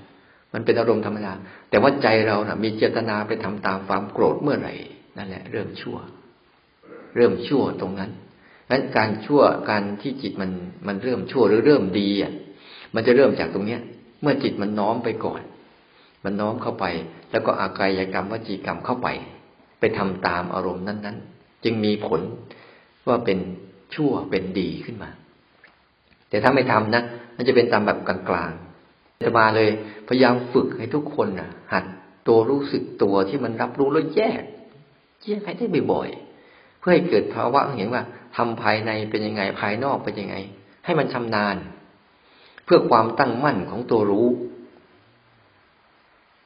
[0.53, 1.33] มันเป็นอารมณ์ธรรมดา
[1.71, 4.75] แต่ว่าใจเรานะ่ะ มีเจตนาไปทำตามความโกรธเมื่อไหร่
[5.17, 5.97] นั่นแหละ เริ่มชั่ว
[7.17, 8.11] เริ่มชั่วตรงนั้น
[8.71, 10.51] นั้นการชั่วการที่จิตมัน
[10.87, 12.33] มันเริ่มชั่วหรือเริ่มดีอะ
[12.95, 13.81] มันจะเริ่มจากตรงเนี้ย
[14.23, 15.41] เมื่อจิตมันน้อมไปก่อน
[16.25, 16.85] มันน้อมเข้าไป
[17.31, 19.09] แล้วก็อากายกรรมวจีกรรมเข้าไป
[19.81, 22.21] ไปทำตามอารมณ์นั้น ๆ จึงมีผล
[23.09, 23.39] ว่าเป็น
[23.95, 25.11] ชั่วเป็นดีขึ้นมา
[26.29, 27.03] แต่ถ้าไม่ทำนะ
[27.37, 29.71] มันจะเป็นตามแบบกลางๆจะมาเลย
[30.09, 31.85] พยายามฝึกให้ทุกคนนะหัด
[32.29, 34.43] ตัวรู้สึกตัวที่มันรับรู้แล้วแยก
[35.25, 38.03] แยกให้ได้บ่อยๆเพื่อให้เกิดภาวะเห็นว่า
[38.37, 40.37] ทำภายในเป็นยังไงภายนอกเป็นยังไง
[40.85, 41.57] ให้มันชำนาญ
[42.65, 44.29] เพื่อความตั้งมั่นของตัวรู้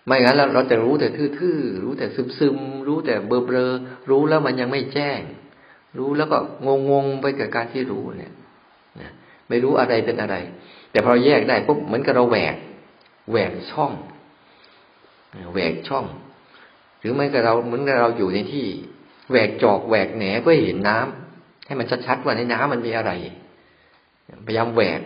[0.08, 2.06] ไม่งั้นเราเราจะรู้แต่ทื่อๆรู้แต่
[2.38, 5.20] ซึมๆรู้แต่เบลอๆรู้แล้วมันยังไม่แจ้ง
[5.98, 6.38] รู้แล้วก็
[6.90, 8.32] งงๆไปกับการที่รู้เนี่ย
[9.48, 10.36] ไม่รู้อะไรเป็นอะไร
[10.90, 12.56] แต่พอแยกได้ปุ๊บเหมือนกับเราแหวก
[13.30, 13.92] แหวกช่อง
[15.52, 16.04] แหวกช่อง
[17.00, 18.66] หรือไม่กับเราเหมือนกับเราอยู่ในที่
[19.30, 23.12] แหวกจอกแหวกแหนเพื่อเห็นน้ำให้มันชัดๆว่าในน้ำมันมีอะไร
[24.46, 25.00] พยายามแหวก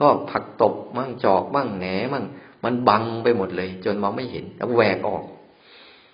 [0.00, 2.24] ก็ผักตบมั่งจอกมั่งแหนมั่ง
[2.64, 5.24] มันบังไปหมดเลย จนมองไม่เห็นแล้วแหวกออก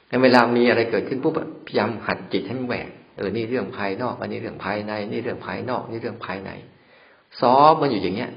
[0.08, 1.34] ในเวลามีอะไรเกิดขึ้นปุ๊บ
[1.66, 6.50] พยายามหัดจิตให้มันแหวกเออนี่เรื่องภายนอก อันนี้เรื่องภายใน นี่เรื่องภายนอก นี่เรื่องภายใน
[7.40, 8.30] ซ้อมมันอยู่อย่างเงี้ย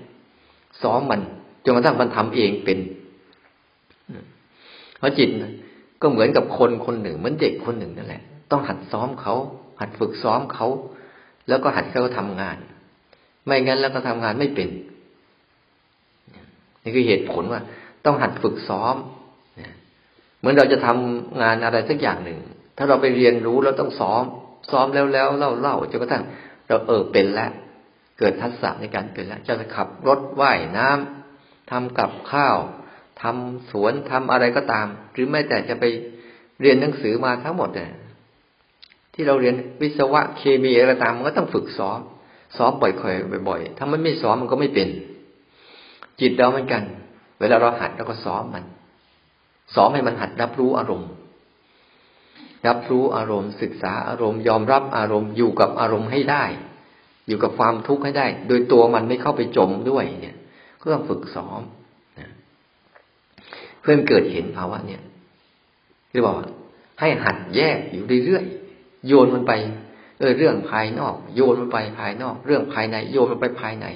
[0.82, 1.22] ซ้อมมัน
[1.65, 2.80] จนกระทั่งมันทำเองเป็น
[5.00, 5.30] เพราะจิต
[6.02, 9.36] ก็เหมือนกับคนคนหนึ่งเหมือนเด็กคนหนึ่งนั่นแหละ ต้องหัดซ้อมเขา
[9.80, 10.67] หัดฝึกซ้อมเขา
[11.48, 12.58] แล้วก็หัดเขาทำงาน
[13.46, 14.70] ไม่งั้นแล้วก็ทำงานไม่เป็น
[16.84, 17.62] นี่คือเหตุผลว่า
[18.08, 18.96] ต้องหัดฝึกซ้อม
[20.39, 22.39] เหมือนเราจะทำงานอะไรสักอย่างหนึ่ง
[22.78, 24.24] ถ้าเราไปเรียนรู้เราต้องซ้อม
[24.72, 26.24] ซ้อมแล้วแล้วเล่าเล่าจนกระทั่ง
[26.67, 27.52] เราเออเป็นแล้ว
[28.20, 32.58] เกิดทักษะในการเป็นแล้วจะขับรถว่ายน้ำทำกับข้าว
[33.22, 35.86] ทำสวนทำอะไรก็ตาม หรือแม้แต่จะไป
[36.62, 37.91] เรียนหนังสือมาทั้งหมดเนี่ย
[39.13, 42.00] ที่เราเรียนวิศวะเคมีอะไรตามมันก็ต้องฝึกซ้อม
[42.58, 42.91] ซ้อมบ่อ
[43.38, 44.89] ยๆบ่อยๆถ้ามันไม่ซ้อมมันก็ไม่เป็น
[46.22, 46.84] จิตเราเหมือนกัน
[47.39, 48.63] เวลาเราหัดเราก็ซ้อมมัน
[49.76, 51.10] ซ้อมให้มันหัดรับรู้อารมณ์
[52.67, 56.43] รับรู้อารมณ์ ศึกษาอารมณ์ ยอมรับอารมณ์อยู่กับอารมณ์ให้ได้
[57.28, 60.38] อยู่กับความทุกข์ให้ได้ โดยตัวมันไม่เข้าไปจมด้วยเนี่ย
[60.82, 61.62] ก็ต้องฝึกซ้อม
[63.82, 65.02] เพื่อนเกิดเห็นภาวะเนี่ย
[66.12, 66.36] คือบอก
[67.00, 69.54] ให้หัดแยกอยู่เรื่อยๆโยนมันไป
[70.19, 73.88] เออเรื่องภายนอก โยนมันไปภายนอก เรื่องภายใน โยนมันไปภายใน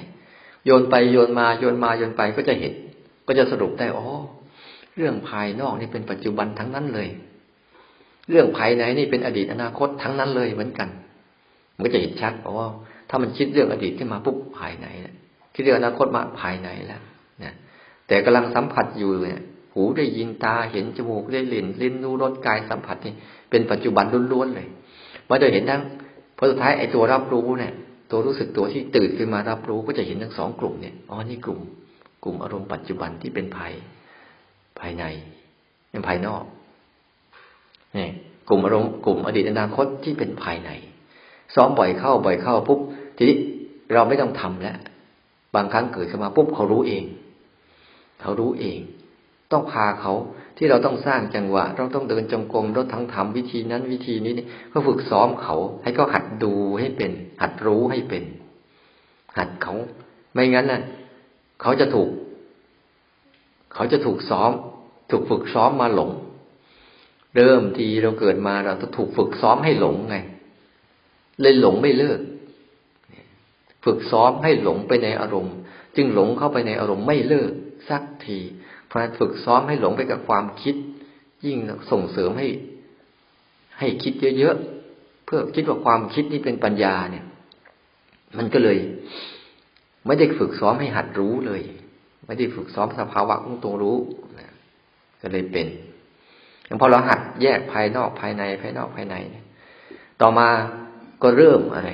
[0.64, 2.74] โยนไปโยนมาโยนมาโยนไปก็จะเห็น
[3.32, 4.08] ก็จะสรุปได้อ๋อ
[4.96, 7.08] เรื่องภายนอกนี่เป็นปัจจุบันทั้งนั้นเลย
[8.30, 10.88] เรื่องภายในนี่เป็นอดีตอนาคตทั้งนั้นเลยเหมือนกัน
[11.74, 12.54] มันก็จะเห็นชัดอ๋อ
[13.08, 14.86] ถ้ามันคิดเรื่องอดีตขึ้นมาปุ๊บภายใน
[15.54, 17.02] คิดเรื่องอนาคตมาภายในแล้ว
[17.42, 17.54] นี่ย
[18.08, 19.42] แต่กำลังสัมผัสอยู่เนี่ย
[19.74, 23.14] หูได้ยินตาเห็นจมูกได้ลิ้นลิ้นรู้รสกายสัมผัสนี่
[23.50, 24.68] เป็นปัจจุบันล้วนๆเลย
[25.28, 25.82] มาจะเห็นทั้ง
[26.36, 27.72] พอสุดท้ายไอ้ตัวรับรู้เนี่ย
[28.10, 31.60] ตัวรู้สึกตัวที่ตื่นขึ้นมารับรู้ก็จะเห็นทั้งสองกลุ่มเนี่ยอ๋อนี่กลุ่ม
[32.24, 33.72] กลุ่มอารมณ์ปัจจุบันที่เป็นภาย
[34.78, 35.04] ภายใน
[35.90, 36.44] เป็นภายนอก
[37.96, 38.08] นี่
[38.48, 40.70] กลุ่มอารมณ์กลุ่มอดีตอนาคตที่เป็นภายใน
[41.54, 42.80] ซ้อมบ่อยเข้าบ่อยเข้าปุ๊บ
[43.16, 43.36] ทีนี้
[43.92, 44.76] เราไม่ต้องทำแล้ว
[45.54, 47.04] บางครั้งเกิดขึ้นมาปุ๊บเขารู้เอง
[48.20, 48.78] เขารู้เอง
[49.52, 50.12] ต้องพาเขา
[50.56, 54.32] ที่เราต้องสร้างจังหวะ เราต้องเดินจงกรมเราทั้งทำวิธีนั้นวิธีนี้
[54.72, 57.10] ก็ฝึกซ้อมเขา ให้เขาหัดดูให้เป็น
[57.42, 58.24] หัดรู้ให้เป็น
[59.38, 59.74] หัดเขา
[60.32, 60.82] ไม่งั้นน่ะ
[61.62, 62.10] เขาจะถูก
[63.74, 64.50] เขาจะถูกซ้อม
[65.10, 66.10] ถูกฝึกซ้อมมาหลง
[67.36, 70.16] เริ่มทีเราเกิดมาเราต้องถูกฝึกซ้อมให้หลงไง
[71.40, 72.20] เลยหลงไม่เลิก
[73.84, 75.54] ฝึกซ้อมให้หลงไปในอารมณ์
[75.96, 77.52] จึงหลงเข้าไปในอารมณ์ไม่เลิก
[77.88, 78.38] สักที
[78.92, 80.74] พราะฝึกซ้อมให้หลงไปกับความคิด
[81.46, 81.58] ยิ่ง
[81.90, 82.48] ส่งเสริมให้
[83.78, 87.24] ให้คิดเยอะๆเพื่อคิดว่าความคิดนี่เป็นปัญญาเนี่ย
[88.38, 88.78] มันก็เลย
[90.06, 91.62] ไม่ได้ฝึกซ้อมให้หัดรู้เลย
[92.26, 93.98] ไม่ได้ฝึกซ้อมสภาวะของตัวรู้
[95.20, 95.66] ก็เลยเป็น
[96.80, 99.16] พอเราหัดแยกภายนอกภายในภายนอกภายใน
[100.20, 100.48] ต่อมา
[101.22, 101.90] ก็เริ่มอะไร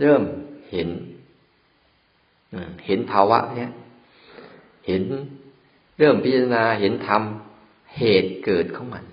[0.00, 0.22] เริ่ม
[0.70, 0.88] เห็น
[2.86, 3.72] เห็นภาวะ เนี้ย
[4.86, 5.02] เห็น
[5.98, 7.22] เริ่มพิจารณาเห็นธรรม
[7.98, 9.04] เหตุเกิดของมัน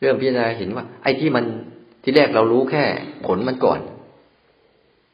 [0.00, 1.44] เริ่มพิจารณาเห็นว่า ไอ้ที่มัน
[2.02, 2.84] ที่แรกเรารู้แค่
[3.26, 3.80] ผลมันก่อน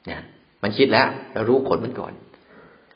[0.07, 0.21] เนี่ย
[0.63, 2.13] มันคิดแล้ว เรารู้ผลมันก่อน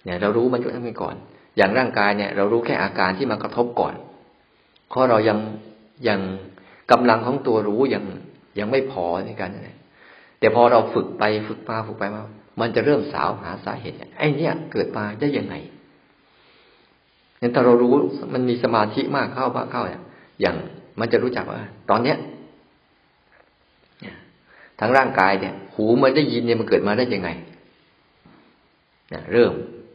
[0.05, 1.15] เนี่ย เรารู้มันอยู่นั้นก่อน
[1.57, 3.95] อย่างร่างกายเนี่ย เรารู้แค่อาการที่มันกระทบก่อน
[4.89, 5.39] เพราะเรายัง
[6.09, 6.21] ยัง
[6.91, 8.05] กำลังของตัวรู้ยัง
[8.59, 9.79] ยังไม่พอในการนั้น
[10.41, 12.23] แต่พอเราฝึกไปฝึกมาฝึกไปมา
[12.61, 15.55] มันจะเริ่มสาวหาสาเหตุไอ้เนี่ยเกิดมาได้ยังไง
[17.41, 17.93] งั้นถ้าเรารู้
[18.35, 20.03] มันมีสมาธิมากเข้ามากเข้าเนี่ย
[20.41, 20.57] อย่าง
[21.01, 21.59] มันจะรู้จักว่า
[21.91, 22.19] ตอนเนี้ย
[24.81, 27.29] ทางร่างกายเนี่ย หูมันได้ยินเนี่ยมันเกิดมาได้ยังไง
[29.13, 29.53] นี่ยเริ่ม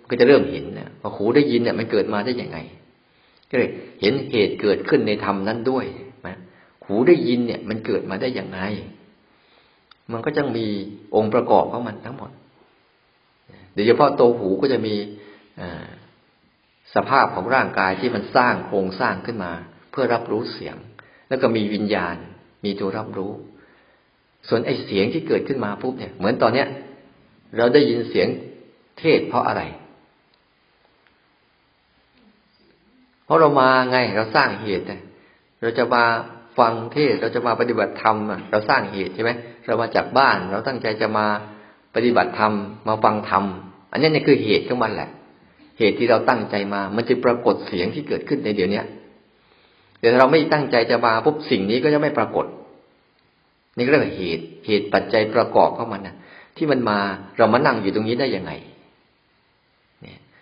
[0.10, 2.58] ก็จะเริ่มเห็นนะว่าหูได้ยินเนี่ยมันเกิดมาได้ยังไง
[3.50, 3.70] ก็เลย
[4.02, 5.86] เห็นเหตุเกิดขึ้นในธรรมนั้นด้วย
[6.28, 6.38] นะ
[6.86, 8.60] หูได้ยินเนี่ยมันเกิดมาได้ยังไง
[10.12, 10.66] มันก็จะมี
[11.16, 12.32] องค์ประกอบของมันทั้งหมด
[13.74, 14.96] โดยเฉพาะตัวหูก็จะมี
[16.96, 19.52] สภาพของร่างกายที่มันสร้างโครงสร้างขึ้นมา
[19.92, 20.76] เพื่อรับรู้เสียง
[21.30, 22.16] แล้วก็มีวิญญาณ
[22.66, 23.32] มีตัวรับรู้
[24.48, 26.68] ส่วนไอ้เสียงที่เกิดขึ้นมาปุ๊บเนี่ย เหมือนตอนเนี้ย
[27.58, 28.28] เราได้ยินเสียง
[29.00, 29.62] เทศเพราะอะไร
[33.26, 34.86] เพราะเรามาไงเราสร้างเหตุ
[35.62, 36.04] เราจะมา
[36.60, 38.18] ฟังเทศเราจะมาปฏิบัติธรรม
[38.52, 39.32] เราสร้างเหตุใช่ไหม
[39.66, 41.26] เรามาจากบ้าน เราตั้งใจจะมา
[41.96, 42.54] ปฏิบัติธรรม
[42.88, 43.44] มาฟังธรรม
[43.92, 45.10] อันนี้นี่คือเหตุของมันแหละ
[45.80, 48.82] เหตุที่เราตั้งใจมา มันจะปรากฏเสียงที่เกิดขึ้นในเดี๋ยวนี้
[50.00, 52.46] เดี๋ยวเราไม่ตั้งใจจะมาปุ๊บสิ่งนี้ก็จะไม่ปรากฏ
[53.76, 56.16] นี่ก็เรียกว่าเหตุ เหตุปัจจัยประกอบของมันนะ
[56.58, 57.00] ที่มันมา
[57.38, 58.52] เรามานั่งอยู่ตรงนี้ได้ยังไง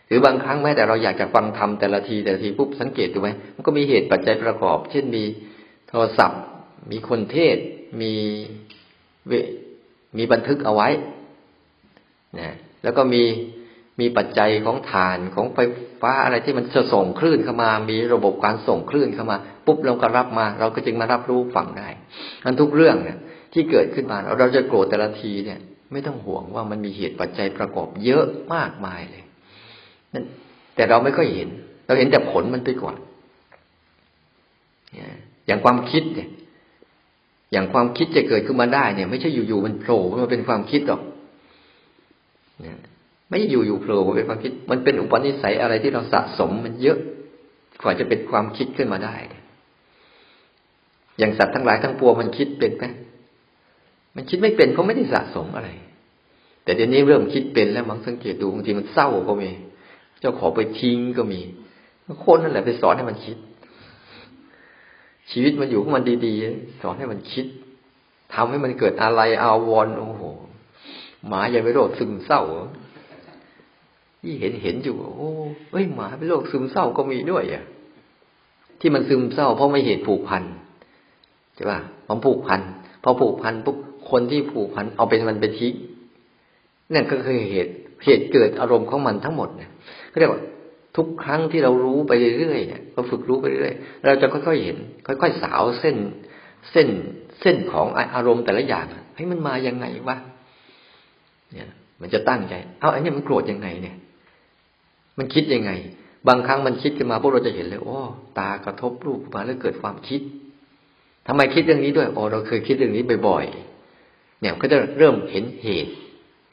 [0.07, 5.23] หรือบางครั้งแม้แต่เราอยากจะฟังธรรมแต่ละทีแต่ละทีปุ๊บสังเกตดูไหมมันก็มีเหตุปัจจัยประกอบ เช่นมี
[5.89, 6.41] โทรศัพท์
[6.91, 7.57] มีคนเทศ
[8.01, 8.13] มี
[10.17, 10.89] มีบันทึกเอาไว้
[12.39, 13.23] นะแล้วก็มี
[13.99, 15.59] มีปัจจัยของฐานของไฟ
[16.01, 21.89] ฟ้าอะไรที่มันจะส่งคลื่นเข้ามา มีระบบการส่งคลื่นเข้ามา ปุ๊บเราก็รับมา เราก็จึงมารับรู้ฟังได้
[22.45, 23.17] อันทุกเรื่องเนี่ย
[23.53, 25.59] ที่เกิดขึ้นมาเราจะโกรธแต่ละทีเนี่ย
[25.91, 29.23] ไม่ต้องห่วงว่ามันมีเหตุปัจจัยประกอบเยอะมากมายเลย
[30.75, 31.49] แต่เราไม่ค่อยเห็น
[31.85, 32.95] เราเห็นแต่ผลมันไปก่อน
[35.47, 36.29] อย่างความคิดเนี่ย
[37.51, 41.01] อย่างความคิดจะเกิดขึ้นมาได้เนี่ย ไม่ใช่อยู่ๆมันโผล่มาเป็นความคิดหรอก
[43.29, 46.97] ไม่อยู่อยู่โผล่มาเป็นความคิด มันเป็นอุปนิสัยอะไรที่เราสะสมมันเยอะ
[47.81, 49.15] กว่าจะเป็นความคิดขึ้นมาได้
[51.17, 52.85] อย่างสัตว์ทั้งหลายทั้งปวงมันคิดเป็นไหม
[54.15, 55.69] มันคิดไม่เป็นเพราะไม่ได้สะสมอะไร
[56.63, 59.49] แต่เดี๋ยวนี้เริ่มคิดเป็นแล้วมั้งสังเกตดูบางทีมันเศร้าก็มี
[60.19, 61.41] เจ้าขอไปทิ้งก็มี
[62.23, 63.37] คนนั่นแหละไปสอนให้มันคิด
[65.31, 67.45] ชีวิตมันอยู่ของมันดีๆ สอนให้มันคิด
[68.33, 70.23] ทำให้มันเกิดอะไรอาวรโอ้โห
[71.27, 72.41] หมายังไม่โรคซึมเศร้า
[74.21, 75.31] ที่เห็นเห็นอยู่โอ้
[75.71, 77.63] เอ้ยหมาเป็นโรคซึมเศร้าก็มีด้วยอะ
[78.79, 80.43] ที่มันซึมเศร้า เพราะไม่เหตุผูกพัน
[81.55, 82.61] ใช่ป่ะผมผูกพัน
[83.03, 83.77] พอผูกพันปุ๊บ
[84.09, 85.73] คนที่ผูกพันเอาเป็นมันไปทิ้ง
[86.93, 87.73] นั่นก็คือเหตุ
[88.05, 89.71] เหตุเกิดอารมณ์ของมันทั้งหมดเนี่ย
[90.19, 90.41] เรียกว่า
[90.97, 93.75] ทุกครั้งที่เรารู้ไปเรื่อยๆเนี่ยเราฝึกรู้ไปเรื่อย
[94.05, 94.77] เราจะค่อยๆเห็น
[95.07, 95.95] ค่อยๆสาวเส้น
[96.71, 96.87] เส้น
[97.41, 100.17] เส้นของอารมณ์แต่ละอย่างให้มันมายังไงวะ
[101.51, 101.69] เนี่ย
[102.01, 103.95] มันจะตั้งใจ เอาอันนี้มันโกรธยังไงเนี่ย
[105.17, 105.71] มันคิดยังไง
[106.27, 107.99] บางครั้งมันคิดขึ้นมาพวกเราจะเห็นเลยโอ้
[108.39, 110.21] ตากระทบรูปมาแล้วเกิดความคิด
[111.27, 115.93] ทำไมคิดเรื่องนี้ด้วยโอ้เราเคยคิดเรื่องนี้บ่อยๆเนี่ยก็จะเริ่มเห็นเหตุ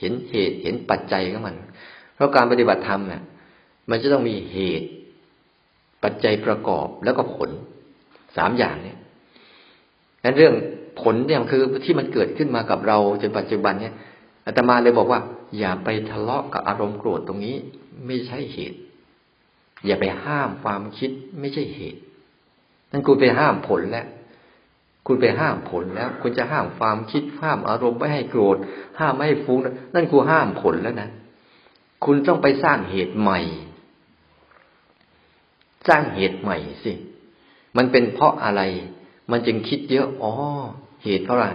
[0.00, 1.57] เห็นเหตุเห็นปัจจัยของมัน
[2.14, 3.22] เพราะการปฏิบัติธรรมเนี่ย
[3.90, 4.88] มันจะต้องมีเหตุ
[6.03, 7.51] ปัจจัยประกอบแล้วก็ผล
[8.37, 8.99] สามอย่างเนี่ย
[10.25, 10.55] นั้นเรื่อง
[11.01, 13.94] ผลเนี่ยคือที่มันเกิดขึ้นมากับเราจนปัจจุบันเนี่ย
[14.47, 15.20] อาตมาเลยบอกว่า
[15.59, 17.57] อย่าไปทะเลาะกับอารมณ์โกรธตรงนี้
[18.07, 18.79] ไม่ใช่เหตุ
[19.87, 22.01] อย่าไปห้ามความคิดไม่ใช่เหตุ
[22.90, 24.07] นั่นคุณไปห้ามผลแล้ว
[25.07, 28.57] คุณไปห้ามผลแล้ว คุณจะห้ามความคิดห้ามอารมณ์ไม่ให้โกรธ
[29.01, 29.59] ห้ามไม่ให้ฟุ้ง
[29.94, 31.09] นั่นคุณห้ามผลแล้วนะ
[32.05, 33.40] คุณต้องไปสร้างเหตุใหม่
[35.88, 36.92] สร้างเหตุใหม่สิ
[37.77, 38.62] มันเป็นเพราะอะไร
[39.31, 40.33] มันจึงคิดเยอะอ๋อ
[41.05, 41.49] เหตุเพราะอะไร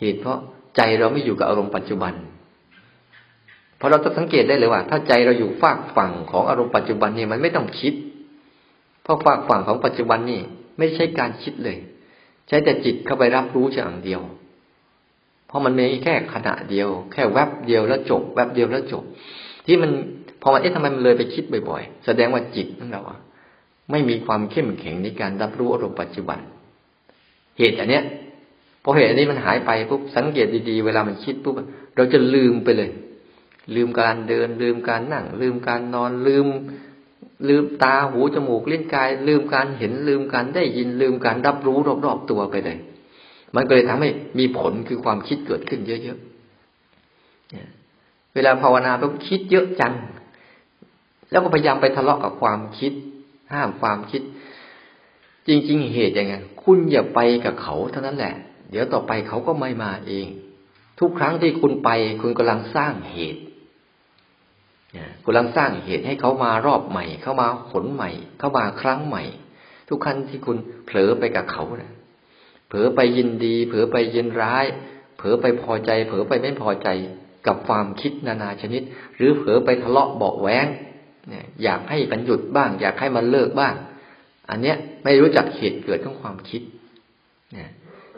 [0.00, 0.38] เหตุเพราะ
[0.76, 2.14] ใจเราไม่อยู่กับอารมณ์ปัจจุบัน
[3.76, 7.94] เพราะเราจะสังเกตได้เลยว่า ถ้าใจเราอยู่ฝากฝั่งของอารมณ์ปัจจุบันนี่มันไม่ต้องคิด
[9.02, 10.40] เพราะฝากฝั่งของปัจจุบันนี่
[10.78, 11.78] ไม่ใช่การคิดเลย
[12.48, 14.20] ใช้แต่จิตเข้าไปรับรู้อย่างเดียว
[15.46, 19.02] เพราะมันมีแค่ขณะเดียว แค่แวบเดียวแล้วจบ แวบเดียวแล้วจบ
[19.66, 19.90] ที่มัน
[20.42, 23.02] พอมันเอ๊ะทำไมมันเลยไปคิดบ่อย ๆ แสดงว่าจิตของเรา
[23.90, 26.38] ไม่มีความเข้มแข็งในการรับรู้อารมณ์ปัจจุบัน
[27.58, 28.04] เหตุอันเนี้ย
[28.82, 31.54] พอเห็นอันนี้มันหายไปปุ๊บสังเกตดีๆ เวลามันคิดปุ๊บ
[31.96, 32.90] เราจะลืมไปเลย
[33.74, 36.46] ลืมการเดิน ลืมการนั่ง ลืมการนอนลืม
[37.48, 42.78] ลืมตาหูจมูกลิ้นกาย ลืมการเห็นลืมการได้ยินลืมการรับรู้รอบๆตัวไปเลย
[43.54, 49.94] มันก็เลยทำให้มีผลคือความคิดเกิดขึ้นเยอะๆเวลาภาวนาต้องคิดเยอะจัง
[51.30, 52.92] แล้วก็พยายามไปทะเลาะกับความคิด
[53.52, 54.22] ห้ามความคิด
[55.46, 58.34] จริง ๆ เหตุยังไงคุณอย่าไปกับเขาเท่านั้นแหละ
[58.70, 60.26] เดี๋ยวต่อไปเขาก็ไม่มาเอง
[61.00, 61.90] ทุกครั้งที่คุณไป
[62.22, 63.42] คุณกำลังสร้างเหตุ
[65.24, 69.22] กำลังสร้างเหตุให้เขามารอบใหม่ เข้ามาขนใหม่ เข้ามาครั้งใหม่
[69.88, 71.92] ทุกครั้งที่คุณเผลอไปกับเขานะ
[72.68, 74.64] เผลอไปยินดี เผลอไปยินร้าย
[75.16, 76.88] เผลอไปพอใจ เผลอไปไม่พอใจ
[77.46, 78.82] กับความคิดนานาชนิด
[79.16, 80.66] หรือเผลอไปทะเลาะเบาแหวง
[81.62, 83.74] อยากให้มันหยุดบ้าง อยากให้มันเลิกบ้าง
[84.50, 86.62] อันเนี้ยไม่รู้จักเหตุเกิดของความคิด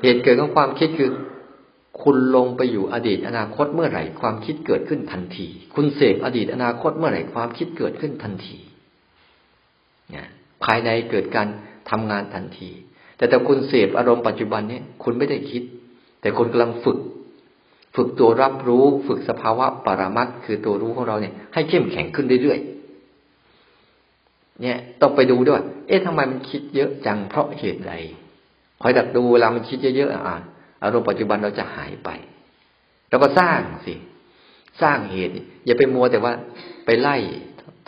[0.02, 1.10] เหตุเกิดของความคิดคือ
[2.02, 8.58] คุณลงไปอยู่อดีตอนาคตเมื่อไหร่ความคิดเกิดขึ้นทันที คุณเสพอดีตอนาคตเมื่อไหร่ความคิดเกิดขึ้นทันที
[10.64, 11.48] ภายในเกิดการ
[11.90, 12.70] ทำงานทันที
[13.16, 15.62] แต่ถ้าคุณเสพอารมณ์ปัจจุบันเนี้คุณไม่ได้คิด
[16.20, 16.98] แต่คุณกำลังฝึก
[17.96, 22.71] ฝึกตัวรับรู้ ฝึกสภาวะปรามัตคือตัวรู้ของเราเนี่ยให้เข้มแข็งขึ้นเรื่อยๆ
[24.62, 27.92] เนี่ยต้องไปดูด้วย เอ๊ะทำไมมันคิดเยอะจังเพราะเหตุใด
[28.80, 30.36] คอยดักดูเวลามันคิดเยอะๆอะ
[30.82, 32.10] อารมณ์ปัจจุบันเราจะหายไป
[33.08, 33.94] เราก็สร้างสิ
[34.82, 35.32] สร้างเหตุ
[35.66, 36.32] อย่าไปมัวแต่ว่า
[36.84, 37.16] ไปไล่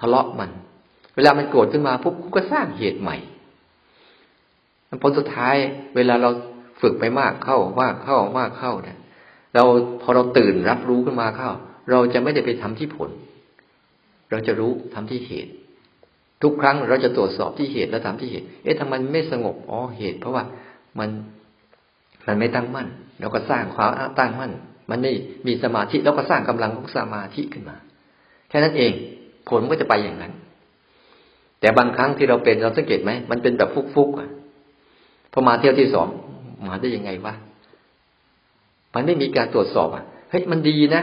[0.00, 0.50] ทะเลาะมัน
[1.16, 3.16] เวลามันโกรธขึ้นมาปุ๊บก็สร้างเหตุใหม่
[5.02, 5.56] ผลสุดท้าย
[5.96, 6.30] เวลาเรา
[6.80, 8.98] ฝึกไปมากเข้ามากเข้ามากเข้าเนี่ย
[9.54, 9.64] เรา
[10.02, 11.50] พอเราตื่นรับรู้ขึ้นมาเข้า
[11.90, 13.10] เราจะไม่ได้ไปทำที่ผล
[14.30, 15.52] เราจะรู้ทำที่เหตุ
[16.44, 20.44] ทุกครั้งเราจะตรวจสอบที่เหตุแล้วทำที่เหตุ เอ๊ะทำไมไม่สงบ อ๋อเหตุ เพราะว่า
[20.98, 21.08] มัน
[22.26, 22.88] มันไม่ตั้งมั่น
[23.20, 24.52] เราก็สร้างความตั้งมั่น
[24.90, 25.12] มันไม่
[25.46, 27.76] มีสมาธิแล้วก็สร้างกำลังของสมาธิขึ้นมา
[28.48, 28.92] แค่นั้นเอง
[29.48, 30.32] ผลก็จะไปอย่างนั้น
[31.60, 34.30] แต่บางครั้งที่เราเป็นเราสังเกตไหม มันเป็นแบบฟุกๆอะ
[35.32, 36.08] พอมาเที่ยวที่สอง
[36.68, 37.34] มาได้ยังไงวะ
[38.94, 41.02] มันไม่มีการตรวจสอบอะ เฮ้ยมันดีนะ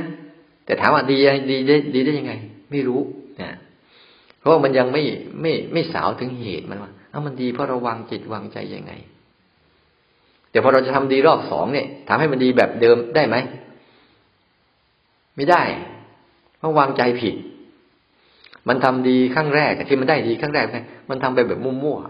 [0.65, 1.17] แต่ถามว่าดี
[1.51, 2.33] ดีได้ดีได้ยังไง
[2.71, 3.01] ไม่รู้
[3.41, 3.51] นะ
[4.41, 5.03] เพราะมันยังไม่
[5.41, 8.93] ไม่ไม่สาวถึงเหตุมันว่าเอ้ามันดีเพราะเราวางจิตวางใจยังไง
[10.49, 13.35] เดี๋ยวพอเราจะทำดีรอบสองเนี่ยทำให้มันดีแบบเดิมได้ไหม
[15.35, 15.63] ไม่ได้
[16.57, 17.35] เพราะวางใจผิด
[18.67, 20.77] มันทำดีครั้งแรกที่มันได้ดีครั้งแรกไง
[21.09, 22.09] มันทำไปแบบมั่วๆ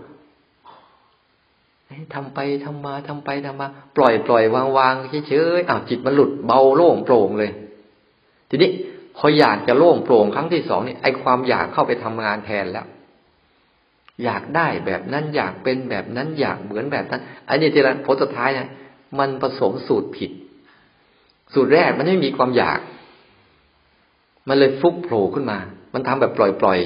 [2.13, 3.67] ทำไปทำมาทำไปทำมา
[3.97, 4.93] ปล่อยปล่อยวางวาง
[5.27, 7.51] เฉยๆอ้าวจิตมันหลุดเบาโล่งโปร่งเลย
[8.49, 8.69] ทีนี้
[9.17, 12.87] พออยากจะโล่งโปร่งครั้งที่สองนี่ไอความอยากเข้าไปทำงานแทนแล้ว
[14.23, 18.69] อยากได้แบบนั้นอยากเป็นแบบนั้นอยากเหมือนแบบนั้นอันนี้ทีละผลสุดท้ายเนี่ย
[19.19, 20.31] มันผสมสูตรผิด
[21.53, 22.79] สูตรแรกมันไม่มีความอยาก
[24.47, 25.57] มันเลยฟุกโผล่ขึ้นมา
[25.93, 26.79] มันทำแบบปล่อยปล่อย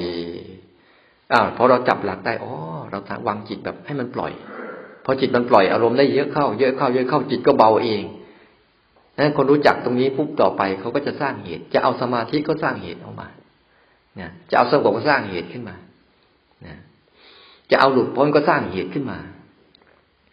[1.32, 2.52] อ่าพอเราจับหลักได้อ๋อ
[2.90, 4.32] เราวางจิตแบบให้มันปล่อย
[5.04, 8.02] พอจิตมันปล่อยอารมณ์ได้เยอะเข้า เยอะเข้าเยอะเข้าจิตก็เบาเอง
[9.18, 13.28] นั้นคนรู้จักตรงนี้ปุ๊บต่อไปเขาก็จะสร้างเหตุ จะเอาสมาธิก็สร้างเหตุออกมา
[14.16, 15.76] เนี่ยจะเอาสงบก็สร้างเหตุขึ้นมา
[16.62, 16.78] เนี่ย
[17.70, 19.18] จะเอาหลุดพ้นก็สร้างเหตุขึ้นมา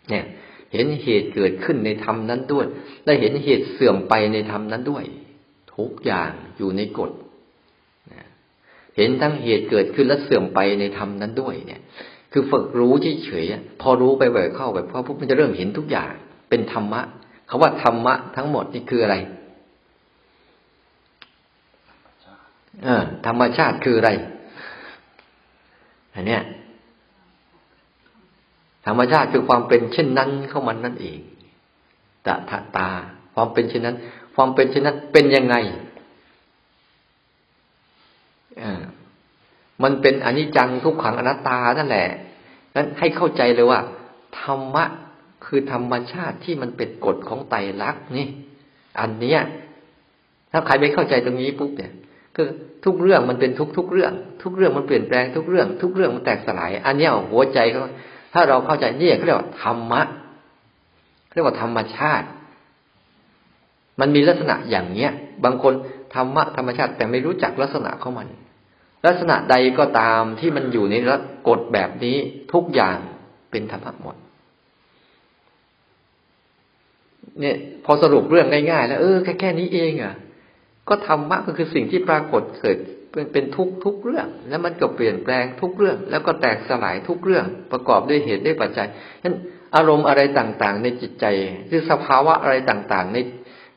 [0.09, 0.25] เนี่ย
[0.73, 2.65] เห็นเหตุเกิดขึ้นในธรรมนั้นด้วย
[3.05, 5.03] ได้เห็นเหตุเสื่อมไปในธรรมนั้นด้วย
[5.75, 7.11] ทุกอย่างอยู่ในกฎ
[8.97, 11.81] เห็นทั้งเหตุเกิดขึ้นและเสื่อมไปในธรรมนั้นด้วย เนี่ย
[12.31, 12.93] คือฝึกรู้
[13.25, 16.11] เฉยๆพอรู้ไปบ่อยเข้าแบบพอปุ๊บมันจะเริ่มเห็นทุกอย่าง
[16.49, 17.01] เป็นธรรมะ
[17.49, 19.15] คาว่าธรรมะทั้งหมดนี่คืออะไร
[22.83, 24.11] เออธรรมชาติคืออะไร
[26.13, 26.43] อันเนี้ย
[28.85, 31.19] ธรรมชาติคือความเป็นเช่นนั้นเข้ามันนั่นเอง
[32.25, 32.89] ตะทะตา
[33.35, 33.97] ความเป็นเช่นนั้น
[34.35, 35.55] ความเป็นเช่นนั้นเป็นยังไง
[38.61, 38.81] อ่า
[39.83, 42.07] มันเป็นอนิจจังทุกขังอนัตตานั่นแหละ
[42.75, 43.79] นั้นให้เข้าใจเลยว่า
[44.39, 44.83] ธรรมะ
[45.45, 48.27] คือธรรมชาติที่มันเป็นกฎของไตรลักษณ์นี่
[48.99, 49.39] อันเนี้ย
[50.51, 51.91] ถ้าใครไม่เข้าใจตรงนี้ปุ๊บเนี่ย
[52.35, 52.47] คือ
[52.85, 57.79] ทุกเรื่องมันเป็นทุกทุกเรื่อง ทุกเรื่องมันเปลี่ยนแปลงทุกเรื่อง ทุกเรื่องมันแตกสลาย อันเนี้ยหัวใจเขา
[58.33, 60.01] ถ้าเราเข้าใจนี่เขาเรียกว่าธรรมะ
[61.33, 62.27] เรียกว่าธรรมชาติ
[63.99, 65.11] มันมีลักษณะอย่างเนี้ย
[65.43, 65.73] บางคน
[66.15, 68.27] ธรรมะธรรมชาติแต่ไม่รู้จักลักษณะของมัน
[69.05, 70.95] ลักษณะใดก็ตามที่มันอยู่ใน
[71.47, 72.17] กฎแบบนี้
[72.53, 72.97] ทุกอย่าง
[73.51, 74.15] เป็นธรรมะหมด
[77.39, 80.13] เนี่ย พอสรุปเรื่องง่ายๆแล้วเออแค่แค่นี้เองอะ
[80.89, 82.77] ก็ธรรมะก็คือสิ่งที่ปรากฏเกิด
[83.11, 88.87] เป็นเป็นทุกทุกเรื่อง แล้วมันก็เปลี่ยนแปลงทุกเรื่อง แล้วก็แตกสลายทุกเรื่อง ประกอบด้วยเหตุด้วยปัจจัย
[89.21, 89.35] ฉะนั้น
[89.75, 91.25] อารมณ์อะไรต่างๆ ในจิตใจ
[91.69, 93.17] คือสภาวะอะไรต่างๆ ใน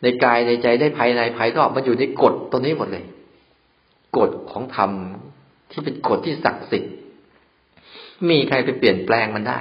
[0.03, 3.05] ในกายในใจได้ภายในภายนอกมันอยู่ในกฎตัวนี้หมดเลย
[4.19, 4.90] กฎของธรรม
[5.71, 6.92] ที่เป็นกฎที่ศักดิ์สิทธิ์
[8.29, 9.61] มีใครไปเปลี่ยนแปลงมันได้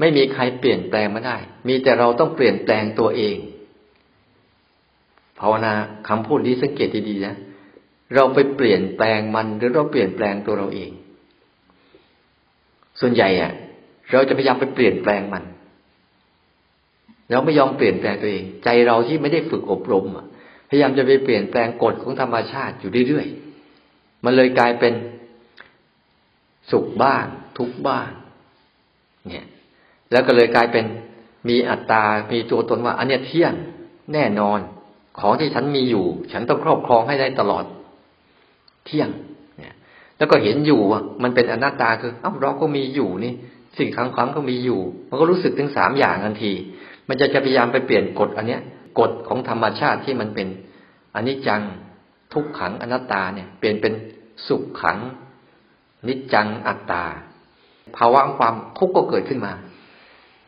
[0.00, 1.36] ไม่มีใครเปลี่ยนแปลงมันได้
[1.68, 3.36] มีแต่เราต้องเปลี่ยนแปลงตัวเอง
[5.40, 5.72] ภาวนา
[6.08, 7.34] คำพูดนี้สังเกตดีๆนะ
[8.14, 10.90] เราไปเปลี่ยนแปลงมันหรือเราเปลี่ยนแปลงตัวเราเอง
[13.00, 13.52] ส่วนใหญ่อะ
[14.12, 15.44] เราจะพยายามไปเปลี่ยนแปลงมัน
[17.30, 20.04] เราไม่ยอมเปลี่ยนแปลงตัวเอง ใจเราที่ไม่ได้ฝึกอบรม
[20.68, 24.94] พยายามจะไปเปลี่ยนแปลงกฎของธรรมชาติอยู่เรื่อยๆ มันเลยกลายเป็น
[26.70, 27.24] สุขบ้าง
[27.58, 28.08] ทุกบ้าง
[29.28, 29.46] เนี่ย
[30.12, 30.84] แล้วก็เลยกลายเป็น
[31.48, 33.52] มีอัตตา มีตัวตนว่า อันเนี้ยเที่ยง
[34.12, 34.60] แน่นอน
[35.18, 37.64] ของที่ฉันมีอยู่ ฉันต้องครอบครองให้ได้ตลอด
[38.86, 39.08] เที่ยง
[39.58, 39.74] เนี่ย
[40.18, 43.32] แล้วก็เห็นอยู่อะมันเป็นอนัตตาคือเอ้าเราก็มีอยู่นี่
[43.78, 46.52] สิ่งครั้งครั้งก็มีอยู่ มันก็รู้สึกถึงสามอย่างทันที
[47.08, 48.60] มันจะจะพยายามไปเปลี่ยนกฎอันเนี้ย
[48.98, 50.48] กฎของธรรมชาติที่มันเป็น
[51.14, 51.62] อนิจจัง
[52.32, 53.92] ทุกขังอนัตตาเนี่ย เปลี่ยนเป็น
[54.46, 54.98] สุขขัง
[56.08, 57.04] นิจจังอัตตา
[57.96, 59.52] ภาวะความทุกข์ก็เกิดขึ้นมา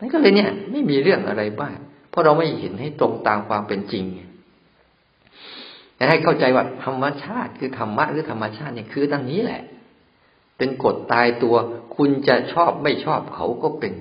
[0.03, 1.75] นั่นก็เลยเนี่ย ไม่มีเรื่องอะไรบ้าง
[2.11, 4.05] เพราะเราไม่เห็นให้ตรงตามความเป็นจริง
[6.11, 9.63] ให้เข้าใจว่าธรรมชาติคือธรรมะหรือธรรมชาติเนี่ยคือดังนี้แหละ
[10.59, 11.57] เป็นกฎตายตัว
[11.97, 13.93] คุณจะชอบไม่ชอบเขาก็เป็น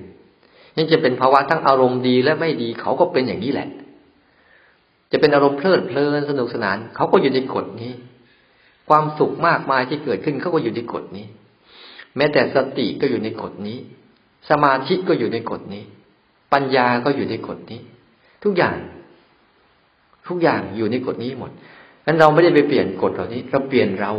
[0.76, 3.68] ยังจะเป็นภาวะทั้งอารมณ์ดีและไม่ดีเขาก็เป็นอย่างนี้แหละ
[5.12, 7.92] จะเป็นอารมณ์เพลิดเพลินสนุกสนาน เขาก็อยู่ในกฎนี้
[8.88, 11.26] ความสุขมากมายที่เกิดขึ้นเขาก็อยู่ในกฎนี้
[12.16, 13.78] แม้แต่สติก็อยู่ในกฎนี้
[14.50, 15.84] สมาธิก็อยู่ในกฎนี้
[16.52, 17.80] ปัญญาก็อยู่ในกฎนี้
[18.44, 18.76] ทุกอย่าง
[20.28, 21.50] ทุกอย่างอยู่ในกฎนี้หมด
[22.06, 24.12] นั้นเราไม่ได้ไปเปลี่ยนกฎเหล่านี้ เราเปลี่ยนเรา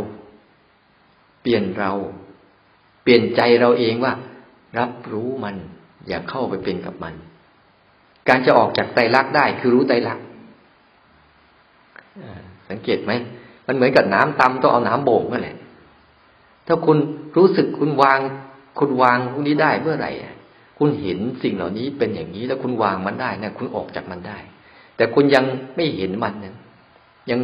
[1.42, 1.92] เปลี่ยนเรา
[3.02, 4.12] เปลี่ยนใจเราเองว่า
[4.78, 5.56] รับรู้มัน
[6.08, 7.14] อย่าเข้าไปเป็นกับมัน
[8.28, 10.24] การจะออกจากไตรลักษณ์ได้คือรู้ไตรลักษณ์
[12.68, 13.12] สังเกตไหม
[13.66, 15.56] มันเหมือนกับน้ำตำต้องเอาน้ำโบกนั่นแหละ
[16.66, 16.96] ถ้าคุณ
[17.36, 18.18] รู้สึกคุณวาง
[18.78, 20.12] คุณวางพวกนี้ได้เมื่อไหร่
[20.78, 24.38] คุณเห็นสิ่งเหล่านี้เป็นอย่างนี้แล้วคุณวางมันได้นะคุณออกจากมันได้
[24.96, 25.44] แต่คุณยัง
[25.76, 26.54] ไม่เห็นมันนะ
[27.30, 27.40] ยัง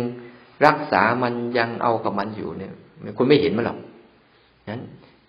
[0.66, 2.72] รักษามันยังเอากับมันอยู่เนี่ย
[3.16, 3.78] คุณไม่เห็นมันหรอก
[4.70, 4.83] นั้น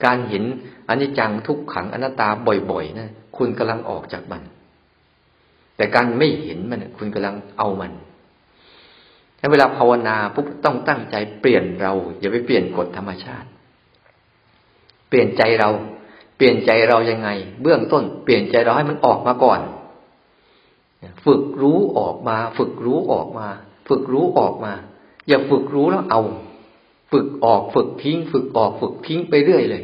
[0.05, 0.43] การเห็น
[0.89, 2.27] อนิจจังทุกขังอนัตตา
[2.71, 4.41] บ่อยๆนะคุณกำลังออกจากมัน
[5.77, 7.91] แต่การไม่เห็นมันคุณกำลังเอามัน
[9.39, 13.47] ถ้าเวลาภาวนาปุ๊บต้องตั้งใจเปลี่ยนเรา อย่าไปเปลี่ยนกฎธรรมชาติ
[15.09, 15.69] เปลี่ยนใจเรา
[16.43, 17.29] ปลี่ยนใจเรายังไง
[17.61, 19.59] เบื้องต้น เปลี่ยนใจเราให้มันออกมาก่อน
[21.25, 23.47] ฝึกรู้ออกมา ฝึกรู้ออกมา
[23.89, 24.73] ฝึกรู้ออกมา
[25.27, 26.21] อย่าฝึกรู้แล้วเอา
[27.11, 29.83] ฝึกออกฝึกทิ้ง ฝึกออกฝึกทิ้งไปเรื่อยเลย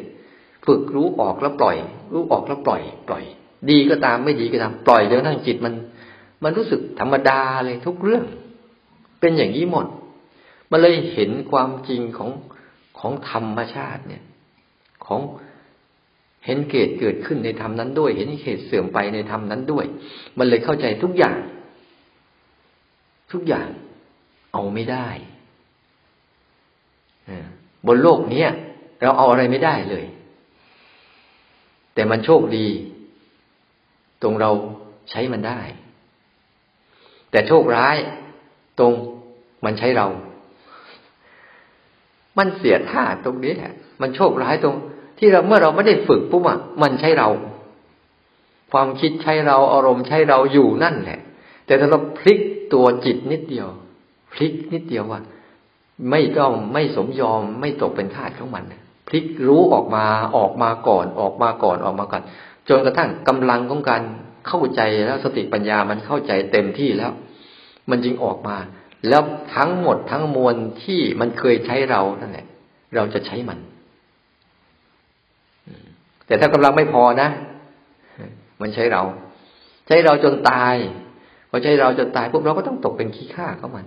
[0.68, 1.78] ฝึกรู้ออกแล้วปล่อย
[2.14, 3.24] รู้ออกแล้วปล่อย ปล่อย
[3.70, 5.74] ดีก็ตามไม่ดีก็ตามปล่อยจนทั้งจิตมัน
[6.44, 8.26] มันรู้สึกธรรมดาเลยทุกเรื่อง
[9.20, 9.86] เป็นอย่างนี้หมด
[10.72, 12.30] มันเลยเห็นความจริงของ
[13.00, 14.24] ของธรรมชาติเนี่ย
[15.06, 15.22] ของ
[16.48, 19.86] เห็นเกตเกิดขึ้นในธรรมนั้นด้วย เห็นเกตเสื่อมไปในธรรมนั้นด้วย
[20.38, 21.40] มันเลยเข้าใจทุกอย่าง
[23.32, 23.68] ทุกอย่าง
[24.54, 25.08] เอาไม่ได้
[27.88, 28.46] บนโลกนี้
[29.02, 30.06] เราเอาอะไรไม่ได้เลย
[31.94, 32.68] แต่มันโชคดี
[34.22, 34.52] ตรงเรา
[35.10, 35.60] ใช้มันได้
[37.32, 37.98] แต่โชคร้าย
[38.80, 38.94] ตรง
[39.66, 40.08] มันใช้เรา
[42.38, 44.76] มันเสียท่าตรงนี้แหละ มันโชคร้ายตรง
[45.18, 47.30] ที่เราเมื่อเราไม่ได้ฝึกปุ๊บอะมันใช้เรา
[48.72, 51.20] ความคิดใช้เราอารมณ์ใช้เราอยู่นั่นแหละ
[51.66, 52.40] แต่ถ้าเราพลิก
[52.74, 53.68] ตัวจิตนิดเดียว
[54.34, 55.22] พลิกนิดเดียวว่า
[56.12, 58.64] ไม่ต้องไม่สมยอมไม่ตกเป็นทาสของมัน
[59.08, 60.06] พลิกรู้ออกมา
[60.38, 62.24] ออกมาก่อน ออกมาก่อนออกมาก่อน
[62.70, 64.02] จนกระทั่งกำลังของการ
[64.48, 67.12] เข้าใจแล้วสติปัญญามันเข้าใจเต็มที่แล้ว
[67.90, 68.58] มันจึงออกมา
[69.10, 69.22] แล้ว
[69.56, 72.48] ทั้งหมดทั้งมวลที่มันเคยใช้เรานั่นแหละ
[72.96, 73.60] เราจะใช้มัน
[76.28, 77.30] แต่ถ้ากำลังไม่พอนะ
[78.62, 79.04] มันใช้เรา
[79.88, 80.76] ใช้เราจนตาย
[81.50, 83.86] พอใช้เราจนตายพวกเราก็ต้องตกเป็นขี้ข้าของมัน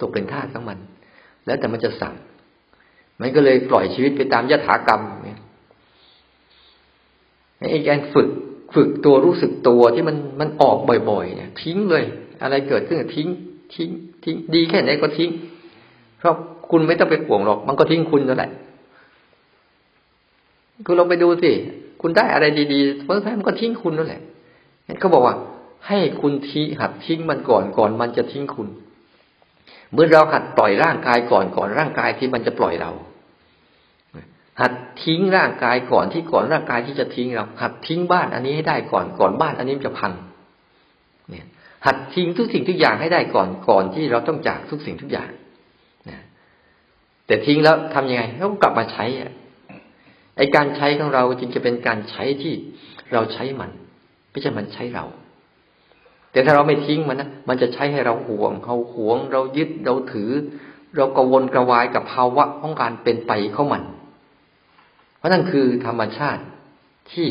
[0.00, 0.78] ตกเป็นทาสของมัน
[1.46, 2.14] แล้วแต่มันจะสั่ง
[3.20, 5.40] มันก็เลยปล่อยชีวิตไปตามยถากรรมเนี่ย
[7.70, 8.28] ไอ้การฝึก
[8.74, 10.78] ฝึกตัวรู้สึกตัวที่มันมันออก
[11.10, 12.04] บ่อยๆเนี่ยทิ้งเลย
[12.42, 13.28] อะไรเกิดขึ้นทิ้ง
[13.74, 13.88] ทิ้ง
[14.24, 15.30] ทิ้ง ดีแค่ไหนก็ทิ้ง
[16.18, 16.34] เพราะ
[16.70, 18.50] คุณไม่ต้องไปห่วงหรอก มันก็ทิ้งคุณนั่นแหละ
[20.86, 21.52] คุณลองไปดูสิ
[22.00, 24.22] คุณได้อะไรดีๆเมื่อไหร่มันก็ทิ้งคุณนั่นแหละ
[25.00, 25.34] เขาบอกว่า
[25.88, 28.68] ให้คุณทีหัดทิ้งมันก่อนก่อนมันจะทิ้งคุณ
[29.92, 32.90] เมื่อเราหัดปล่อยร่างกายก่อนก่อนร่างกายที่มันจะปล่อยเรา
[34.60, 34.72] หัด
[35.04, 40.12] ทิ้งร่างกายก่อนที่ก่อนร่างกายที่จะทิ้งเรา หัดทิ้งบ้านอันนี้ให้ได้ก่อนก่อนบ้านอันนี้จะพัง
[41.30, 41.46] เนี่ย
[41.86, 45.30] หัดทิ้งทุกสิ่งทุกอย่างให้ได้ก่อนก่อนที่เราต้องจากทุกสิ่งทุกอย่าง
[47.26, 49.32] แต่ทิ้งแล้วทํำยังไงเรากลับมาใช้อะ
[50.38, 52.54] ไอการใช้ของเราจึงจะเป็นการใช้ที่
[53.12, 53.70] เราใช้มัน
[54.30, 55.04] ไม่ใช่มันใช้เรา
[56.32, 60.30] แต่ถ้าเราไม่ทิ้งมันนะมันจะใช้ให้เราห่วงเขาหวง เรายึดเราถือ
[60.96, 63.82] เรากวนกระวายกับภาวะของการเป็นไปข้ามัน
[65.18, 66.42] เพราะนั่นคือธรรมชาติ
[67.12, 67.28] ที่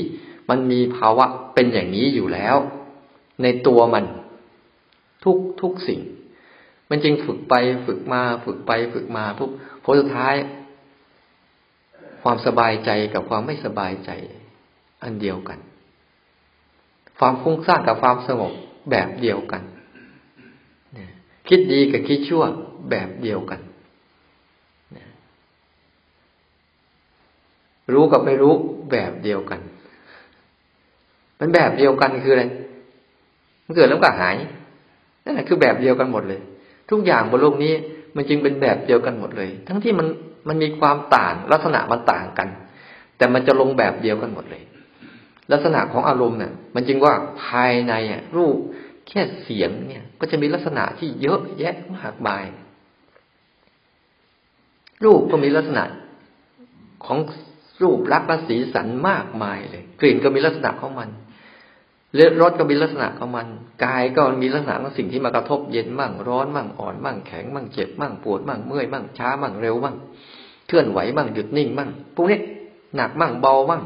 [0.50, 2.56] มันมีภาวะเป็นอย่างนี้อยู่แล้ว
[3.44, 4.06] ในตัวมัน
[5.24, 6.02] ทุกทุกสิ่ง
[6.90, 7.54] มันจึงฝึกไป
[7.86, 9.52] ฝึกมา ฝึกไปฝึกมาปุ๊บ
[9.84, 10.36] ผลสุดท้าย
[12.24, 14.12] ความสบายใจกับความไม่สบายใจ
[15.04, 15.60] อันเดียวกัน
[17.20, 18.54] ความฟุ้งซ่านกับความสงบ
[18.92, 19.62] แบบเดียวกัน
[21.48, 22.44] คิดดีกับคิดชั่ว
[22.90, 23.60] แบบเดียวกัน
[27.94, 28.54] รู้กับไม่รู้
[28.92, 29.60] แบบเดียวกัน
[31.40, 32.46] มันแบบเดียวกันคืออะไร
[33.66, 34.36] มันเกิดแล้วก็หาย
[35.24, 36.42] นั่นแหละคือแบบเดียวกันหมดเลย
[36.90, 37.74] ทุกอย่างบนโลกนี้
[38.16, 40.08] มันจึงเป็นแบบเดียวกันหมดเลย ทั้งที่มัน
[40.48, 42.50] มันมีความต่างลักษณะมันต่างกัน
[43.18, 44.64] แต่มันจะลงแบบเดียวกันหมดเลย
[45.52, 48.58] ลักษณะของอารมณ์เนี่ย มันจึงว่าภายในอะรูป
[49.08, 52.46] แค่เสียงเนี่ย ก็จะมีลักษณะที่เยอะแยะมากมาย
[55.04, 55.84] รูปก็มีลักษณะ
[57.06, 57.18] ของ
[57.82, 61.10] รูปลักษณ์สีสันมากมายเลย กลิ่นก็มีลักษณะของมัน
[62.16, 63.48] เลรสก็มีลักษณะของมัน
[63.86, 69.96] กายก็มีลักษณะของสิ่งที่มากระทบเย็นมั่งร้อนมั่งอ่อนมั่งแข็งมั่งเจ็บมั่งปวดมั่งเมื่อยมั่งช้ามั่งเร็วมั่ง
[70.68, 72.40] เคลื่อนไหวมั่งหยุดนิ่งมั่งพวกนี้
[72.96, 73.84] หนักมั่งเบามั่ง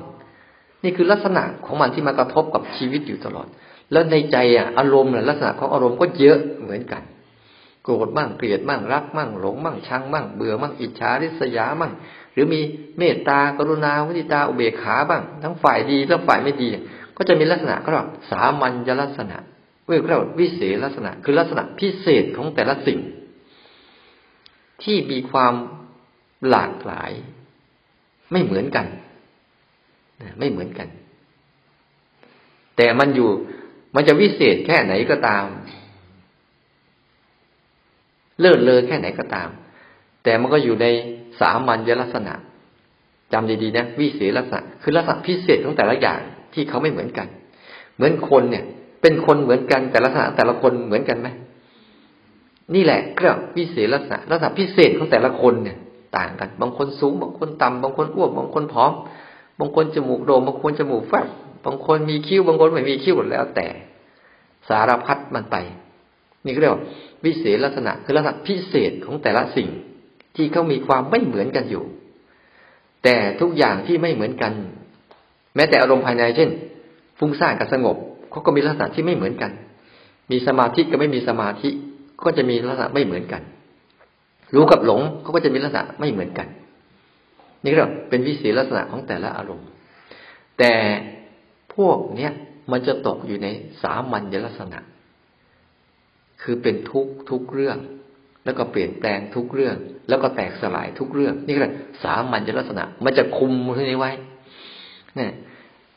[0.83, 3.47] นี่คือลักษณะของมันที่มากระทบกับชีวิตอยู่ตลอด
[3.91, 7.03] แล้วในใจอะอารมณ์ลักษณะของอารมณ์ก็เยอะเหมือนกัน
[7.83, 11.91] โกรธมั่งเกลียดมั่งรักมั่งหลงมั่งชังมั่งเบื่อมั่งอิจฉาริษยามั่ง
[12.33, 12.61] หรือมี
[12.97, 16.67] เมตตากรุณาวิจิตาอุเบกขาบ้าง ทั้งฝ่ายดีและฝ่ายไม่ดี
[17.17, 19.37] ก็จะมีลักษณะก็เรียกสามัญลักษณะ
[19.89, 22.99] เรียกว่าวิเศษลักษณะ คือลักษณะพิเศษของแต่ละสิ่ง
[24.83, 25.53] ที่มีความ
[26.49, 27.11] หลากหลาย
[28.31, 28.85] ไม่เหมือนกัน
[30.39, 30.87] ไม่เหมือนกัน
[32.77, 33.29] แต่มันอยู่
[33.95, 35.45] มันจะวิเศษแค่ไหนก็ตาม
[38.39, 39.49] เลิศเลอแค่ไหนก็ตาม
[40.23, 40.87] แต่มันก็อยู่ใน
[41.39, 42.33] สามัญลักษณะ
[43.33, 46.19] จำดีๆนะวิเศษลักษณะ คือลักษณะพิเศษของแต่ละอย่าง
[46.53, 47.27] ที่เขาไม่เหมือนกัน
[47.95, 48.63] เหมือนคนเนี่ย
[49.01, 51.27] เป็นคนเหมือนกันแต่ลักษณะแต่ละคนเหมือนกันไหม
[52.75, 55.77] นี่แหละเรื่องพิเศษลักษณะลักษณะพิเศษของแต่ละคนเนี่ย
[56.17, 58.91] ต่างกัน บางคนสูง บางคนต่ำบางคนอ้วนบางคนผอม
[59.59, 61.27] บางคนจมูกโด่งบางคนจมูกแฟบ
[61.65, 63.67] บางคนมีคิ้วบางคนไม่มีคิ้วหมดแล้วแต่
[64.69, 65.55] สารพัดมันไป
[66.43, 66.83] นี่เรียกว่า
[67.25, 69.69] วิเศษลักษณะคือลักษณะพิเศษของแต่ละสิ่ง
[70.35, 71.83] ที่เขามีความไม่เหมือนกันอยู่
[73.03, 74.51] แต่ทุกอย่างที่ไม่เหมือนกัน
[75.55, 76.49] แม้แต่อารมณ์ภายในเช่น
[77.19, 77.97] ฟุ้งซ่านกับสงบ
[78.31, 79.51] เขาก็มีลักษณะที่ไม่เหมือนกัน
[80.31, 81.69] มีสมาธิกับไม่มีสมาธิ
[82.23, 83.41] ก็จะมีลักษณะไม่เหมือนกัน
[84.55, 86.47] รู้กับหลงเขาก็จะมีลักษณะไม่เหมือนกัน
[87.63, 89.67] นี่ก็เป็นวิสีลักษณะของแต่ละอารมณ์
[90.59, 90.73] แต่
[91.75, 92.31] พวกเนี้ย
[92.71, 93.47] มันจะตกอยู่ใน
[93.83, 94.79] สามัญลักษณะ
[96.41, 97.77] คือเป็นทุกทุกเรื่อง
[98.45, 99.75] แล้วก็เปลี่ยนแปลงทุกเรื่อง
[100.09, 101.59] แล้วก็แตกสลายทุกเรื่อง นี่ก็
[102.03, 104.11] สามัญลักษณะ มันจะคุมที่นี้ไว้
[105.15, 105.31] เนี่ย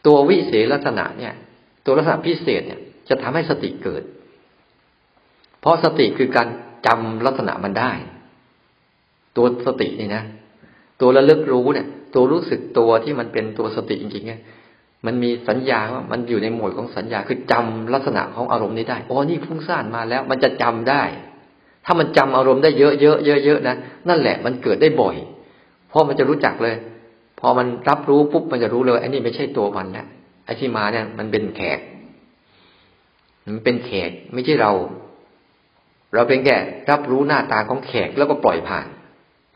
[0.07, 1.35] ตัววิเศษลักษณะเนี่ย
[1.85, 4.03] ตัวลักษณะพิเศษเนี่ย จะทำให้สติเกิด
[5.61, 6.49] เพราะสติคือการ
[6.87, 7.93] จำลักษณะมันได้
[9.37, 10.22] ตัวสตินี่นะ
[11.01, 14.41] ตัวระลึกรู้เนี่ย ตัวรู้สึกตัวที่มันเป็นตัวสติจริงๆเนี่ย
[15.07, 21.03] มันมีสัญญาว่ามันอยู่ในหมวดของสัญญาคือจำลักษณะของอารมณ์นี้ได้อ๋อนี่ฟุ้งซ่านมาแล้ว มันจะจำได้
[21.85, 23.76] ถ้ามันจำอารมณ์ได้เยอะเยอะเยอะเยอะนะ
[24.09, 25.16] นั่นแหละมันเกิดได้บ่อย
[25.89, 26.76] เพราะมันจะรู้จักเลย
[27.41, 30.07] พอมันรับรู้ปุ๊บมันจะรู้เลยไอ้นี่ไม่ใช่ตัวมันแล้ว
[30.45, 31.78] ไอ้ที่มาเนี่ย มันเป็นแขก
[33.47, 34.72] มันเป็นแขกไม่ใช่เรา
[36.14, 36.57] เราเป็นแค่
[36.91, 38.87] รับรู้หน้าตาของแขกแล้วก็ปล่อยผ่าน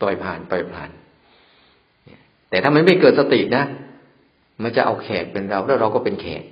[0.00, 0.90] ปล่อยผ่านปล่อยผ่าน
[2.50, 3.64] แต่ถ้ามันไม่เกิดสตินะ
[4.62, 6.42] มันจะเอาแขกเป็นเรา แล้วเราก็เป็นแขก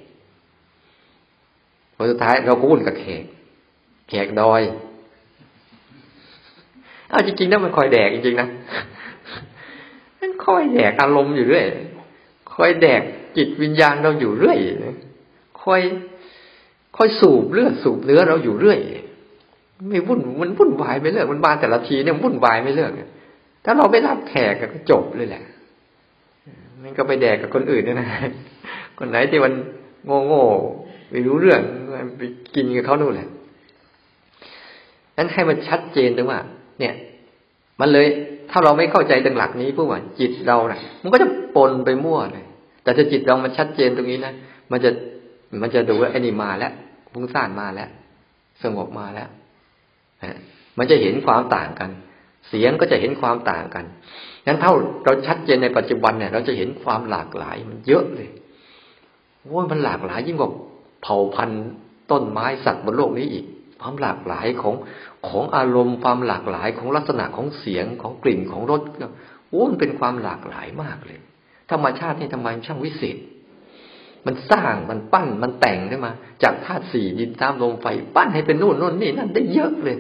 [1.95, 3.25] พอสุดท้ายเราก็วุ่นกับแขก
[4.09, 4.63] แขกดอย
[7.11, 8.49] เอาจริงๆนะมันคอยแดกจริงๆนะ
[10.45, 11.65] คอยแดกอารมณ์อยู่เรื่อย
[12.55, 13.03] คอยแดก
[13.37, 14.59] จิตวิญญาณเราอยู่เรื่อย
[15.63, 15.81] คอย
[16.97, 18.79] คอยสูบเลือดสูบเนื้อเราอยู่เรื่อย
[19.89, 22.93] ไม่วุ่นมันวุ่นวายไม่เลิกมันบานแต่ละทีเนี่ยวุ่นวายไม่เลิก
[23.67, 25.43] ถ้าเราไม่รับแขกก็จบเลยแหละ
[26.83, 28.09] มันก็ไปแดกกับคนอื่นนี่นะ
[28.99, 29.53] คนไหนที่มัน
[30.07, 30.45] โง่โง่
[31.11, 31.61] ไม่รู้เรื่อง
[32.19, 32.23] ไป
[32.55, 33.29] กินกับเขานู่นแหละ
[35.17, 36.41] นั้นให้มันชัดเจนตรงว่า
[36.81, 36.95] เนี่ย
[37.81, 38.07] มันเลย
[38.51, 42.47] ถ้าเราไม่เข้าใจตรงหลักนี้ผู้ว่าจิตเรานะ่ะ มันก็จะปนไปมั่วเลย
[42.83, 44.33] แต่ถ้าจิตเรามันชัดเจนตรงนี้นะ
[44.71, 44.91] มันจะ
[45.63, 46.73] มันจะดูว่าไอ้นี่มาแล้ว
[47.13, 47.89] พุ่งซ่านมาแล้ว
[48.63, 49.29] สงบมาแล้ว
[50.79, 51.91] มันจะเห็นความต่างกัน
[52.49, 53.85] เสียงก็จะเห็นความต่างกัน
[54.47, 54.73] งั้นเท่า
[55.05, 58.31] เราชัดเจนในปัจจุบันเนี่ย เราจะเห็นความหลากหลายมันเยอะเลย
[59.43, 60.51] โอ้ยมันหลากหลายยิ่งกว่า
[61.03, 61.63] เผ่าพันธุ์
[62.11, 63.45] ต้นไม้สัตว์บนโลกนี้อีก
[63.81, 64.75] ความหลากหลายของ
[65.29, 68.81] ของอารมณ์ความหลากหลายของลักษณะของเสียงของกลิ่นของรส
[69.49, 71.19] โอ้มันเป็นความหลากหลายมากเลย
[71.71, 73.17] ธรรมชาตินี่ทำไมช่างวิเศษ
[74.27, 77.87] มันสร้างมันปั้นมันแต่งขึ้นมา จากธาตุสี่ดินน้ำลมไฟ
[78.17, 79.99] ปั้นให้เป็นนู่นนู่นนี่นั่นได้เยอะเลย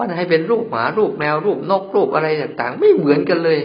[0.00, 3.58] ปั้นให้เป็นรูปหมารูปแมวรูปนกรูปอะไรต่างๆ ไม่เหมือนกันเลย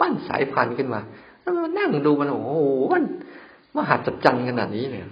[0.00, 1.00] ปั้นสายพันธุ์ขึ้นมา
[1.42, 2.52] แล้วนั่งดูมันโอ้โห
[2.92, 3.02] มัน
[3.74, 5.02] มหัศจรรย์ขนาดนี้เลย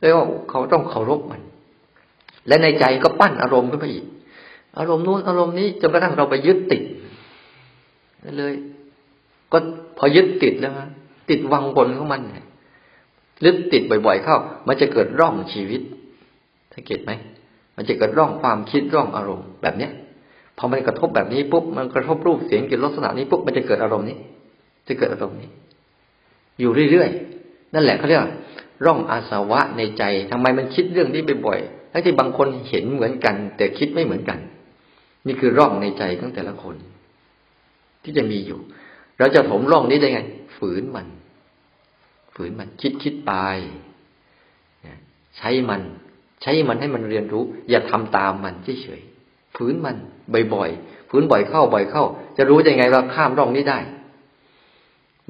[0.00, 0.18] แล้ว
[0.50, 1.40] เขาต้องเคารพมัน
[2.48, 4.04] และในใจก็ปั้นอารมณ์ขึ้นไปอีก
[4.78, 6.82] อารมณ์นู้นอารมณ์นี้จนกระทั่งเราไปยึดติด
[8.38, 8.52] เลย
[9.52, 9.58] ก็
[9.98, 10.72] พอยึดติดแล้ว
[11.30, 12.46] ติดวังบนของมันเนี่ย
[13.44, 15.82] ยึดติดบ่อย ๆ เข้า มันจะเกิดร่องชีวิต
[16.72, 17.12] ถ้าเกตไหม
[17.76, 19.92] มันจะเกิดร่องความคิดร่องอารมณ์แบบเนี้ย
[20.58, 24.16] พอมันกระทบแบบนี้ปุ๊บมันกระทบรูปเสียงกลิ่นลักษณะนี้ปุ๊บมันจะเกิดอารมณ์นี้
[24.88, 25.48] จะเกิดอารมณ์นี้
[26.60, 28.22] อยู่เรื่อยๆนั่นแหละเขาเรียก
[28.84, 34.38] ร่องอาสวะในใจทำไมมันคิดเรื่องนี้บ่อยๆทั้งที่บางคนเห็นเหมือนกัน แต่คิดไม่เหมือนกัน
[35.26, 36.76] นี่คือร่องในใจของแต่ละคน
[38.02, 38.58] ที่จะมีอยู่
[39.18, 40.20] เราจะถมร่องนี้ได้ไง
[40.56, 41.06] ฝืนมัน
[42.34, 43.32] ฝืนมันคิดคิดไป
[45.36, 45.82] ใช้มัน
[46.42, 49.96] ใช้มันให้มันเรียนรู้ อย่าทำตามมันเฉยๆฝืนมัน
[50.54, 52.04] บ่อยๆฝืนบ่อยเข้าบ่อยเข้า
[52.36, 53.78] จะรู้ยังไงว่าข้ามร่องนี้ได้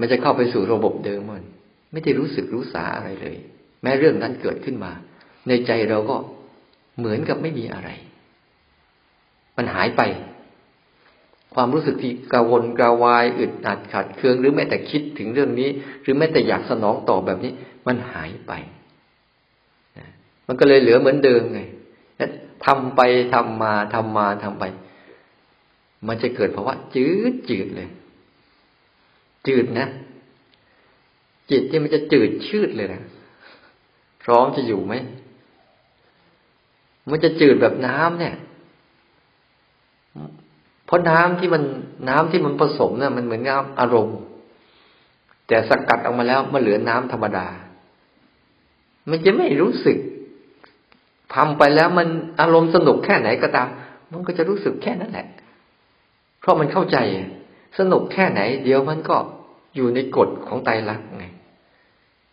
[0.00, 1.42] มันจะเข้าไปสู่ระบบเดิมมัน
[1.92, 3.36] ไม่ได้รู้สึกรู้สาอะไรเลย
[3.82, 4.92] แม้เรื่องนั้นเกิดขึ้นมา
[5.48, 6.16] ในใจเราก็
[6.98, 7.90] เหมือนกับไม่มีอะไร
[9.56, 10.02] มันหายไป
[11.54, 15.68] ความรู้สึกที่กระวนกระวายอึดอัดขัดเคืองหรือแม้แต่คิดถึงเรื่องนี้
[16.02, 17.52] หรือแม้แต่อยากสนองตอบแบบนี้
[17.86, 18.52] มันหายไป
[20.46, 21.60] มันก็เลยเหลือเหมือนเดิมไง
[22.66, 23.00] ทำไป
[23.34, 24.64] ทำมาทำมาทำไป
[26.06, 27.88] มันจะเกิดภาวะจืดจืดเลย
[29.46, 29.88] จืดนะ
[31.50, 33.02] จิตที่มันจะจืดชืดเลยนะ
[34.22, 34.94] พร้อมจะอยู่ไหม
[37.10, 38.34] มันจะจืดแบบน้ำเนี่ย
[40.86, 41.62] เพราะน้ำที่มัน
[42.08, 44.18] น้ำที่มันผสมเนี่ยมันเหมือนน้ำอารมณ์
[45.46, 47.46] แต่สกัดออกมาแล้วมันเหลือน้ำธรรมดา
[49.10, 49.98] มันจะไม่รู้สึก
[51.34, 52.08] ทำไปแล้วมัน
[52.40, 53.68] อารมณ์สนุกแค่ไหนก็ตาม
[54.12, 55.26] มันก็จะรู้สึกแค่นั้นแหละ
[56.40, 56.98] เพราะมันเข้าใจ
[57.78, 59.16] สนุกแค่ไหน เดี๋ยวมันก็
[59.76, 61.26] อยู่ในกฎของไตรลักษณ์ไง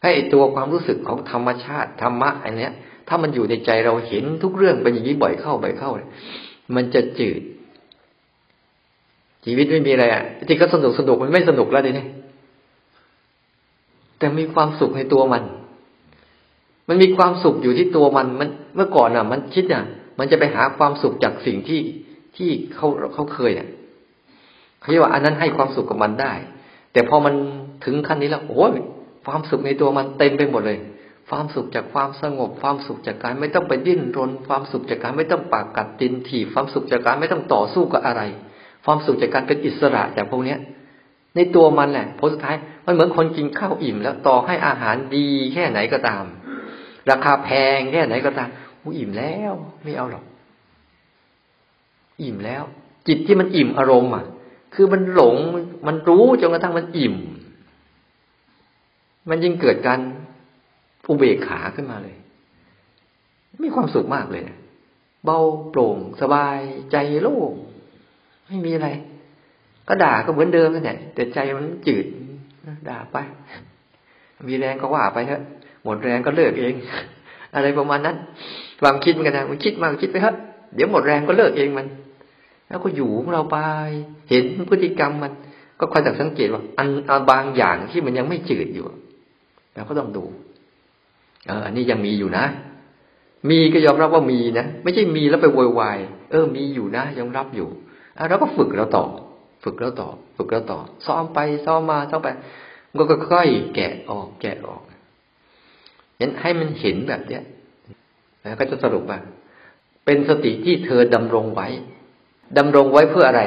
[0.04, 2.72] ให้ตัวความรู้สึกของธรรมชาติธรรมะอันเนี้ย
[3.08, 5.92] ถ้ามันอยู่ในใจเราเห็นทุกเรื่องเป็นอย่างนี้บ่อยเข้าบ่อยเข้า
[6.76, 7.42] มันจะจืด
[9.46, 12.08] ชีวิตไม่มีอะไรอะที่ก็สนุกสนุกมันไม่สนุกแล้วดิเนี่ย
[14.18, 15.44] แต่มีความสุขในตัวมัน
[16.88, 19.84] มันมีความสุขอยู่ที่ตัวมันมันเมื่อก่อนอะ มันคิดอะ
[20.20, 21.82] มันจะไปหาความสุขจากสิ่งที่
[22.38, 23.68] ที่เขาเขาเคยอะ
[24.82, 26.34] เขาเรียกว่าอันนั้นให้ความสุขกับมันได้
[26.94, 27.34] แต่พอมัน
[27.86, 28.74] ถึงขั้นนี้แล้วโอ้ย
[29.26, 30.80] ความสุขในตัวมันเต็มไปหมดเลย
[31.30, 38.22] ความสุขจากความสงบ ความสุขจากการไม่ต้องไปดิ้นรน ความสุขจากการไม่ต้องปากกัดตินถีบความสุขจากการไม่ต้องต่อสู้กับอะไร
[38.86, 40.60] ความสุขจากการเป็นอิสระจากพวกเนี้ย
[41.36, 42.56] ในตัวมันแหละผลสุดท้าย
[42.86, 46.24] มันเหมือนคนกินข้าวอิ่มแล้วต่อให้อาหารดีแค่ไหนก็ตาม
[47.12, 48.50] ราคาแพงแค่ไหนก็ตาม
[48.98, 50.24] อิ่มแล้ว ไม่เอาหรอก
[52.22, 52.64] อิ่มแล้ว
[53.08, 54.26] จิตที่มันอิ่มอารมณ์อะ
[54.74, 55.36] คือมันหลง
[55.88, 57.16] มันรู้จนกระทั่งมันอิ่ม
[59.30, 60.00] มันยิ่งเกิดการ
[61.08, 62.16] อุเบกขาขึ้นมาเลย
[63.64, 64.58] มีความสุขมากเลยนะ
[65.26, 65.40] เบา
[65.70, 66.60] โปร่ง สบาย
[66.92, 67.54] ใจโล่ง
[68.48, 68.90] ไม่มีอะไร
[69.88, 72.06] ก็ด่าก็เหมือนเดิมนั่นแหละแต่ใจมันจืด
[72.90, 73.18] ด่าไป
[74.50, 75.44] มีแรงก็ว่าไปเถอะ
[75.84, 76.74] หมดแรงก็เลิกเอง
[77.56, 78.18] อะไรประมาณนั้น
[78.82, 80.36] ความคิดมันกันนะมันคิดมากคิดไปเถอะ
[80.76, 81.88] เดี๋ยวหมดแรงก็เลิกเองมัน
[82.68, 83.58] แล้วก็อยู่ของเราไป
[84.30, 85.32] เห็นพฤติกรรมมัน
[85.80, 86.88] ก็คอยสังเกตว่า อัน
[87.32, 88.86] บางอย่างที่มันยังไม่จืดอยู่
[89.76, 90.24] เราก็ต้องดู
[91.48, 92.46] เออ อันนี้ยังมีอยู่นะ
[93.50, 95.98] มีก็ยอมรับว่ามีนะไม่ใช่มีแล้วไปโวยวาย
[96.32, 97.68] เออ มีอยู่นะยอมรับอยู่
[98.30, 99.06] เราก็ฝึกเราต่อ
[99.64, 102.30] ฝึกแล้วต่อ ฝึกแล้วต่อ ซ้อมไปซ้อมมาซ้อมไป
[102.98, 104.82] ก็ค่อยๆแกะออก แกะออก
[106.24, 107.44] เห็นให้มันเห็นแบบเนี้ย
[108.42, 109.20] แล้วก็จะสรุปว่า
[110.06, 111.68] เป็นสติที่เธอดำรงไว้
[112.58, 113.42] ดำรงไว้เพื่ออะไร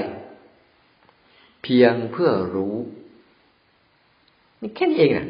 [1.63, 2.77] เพียงเพื่อรู้
[4.61, 5.27] นี่แค่นี้เองอะ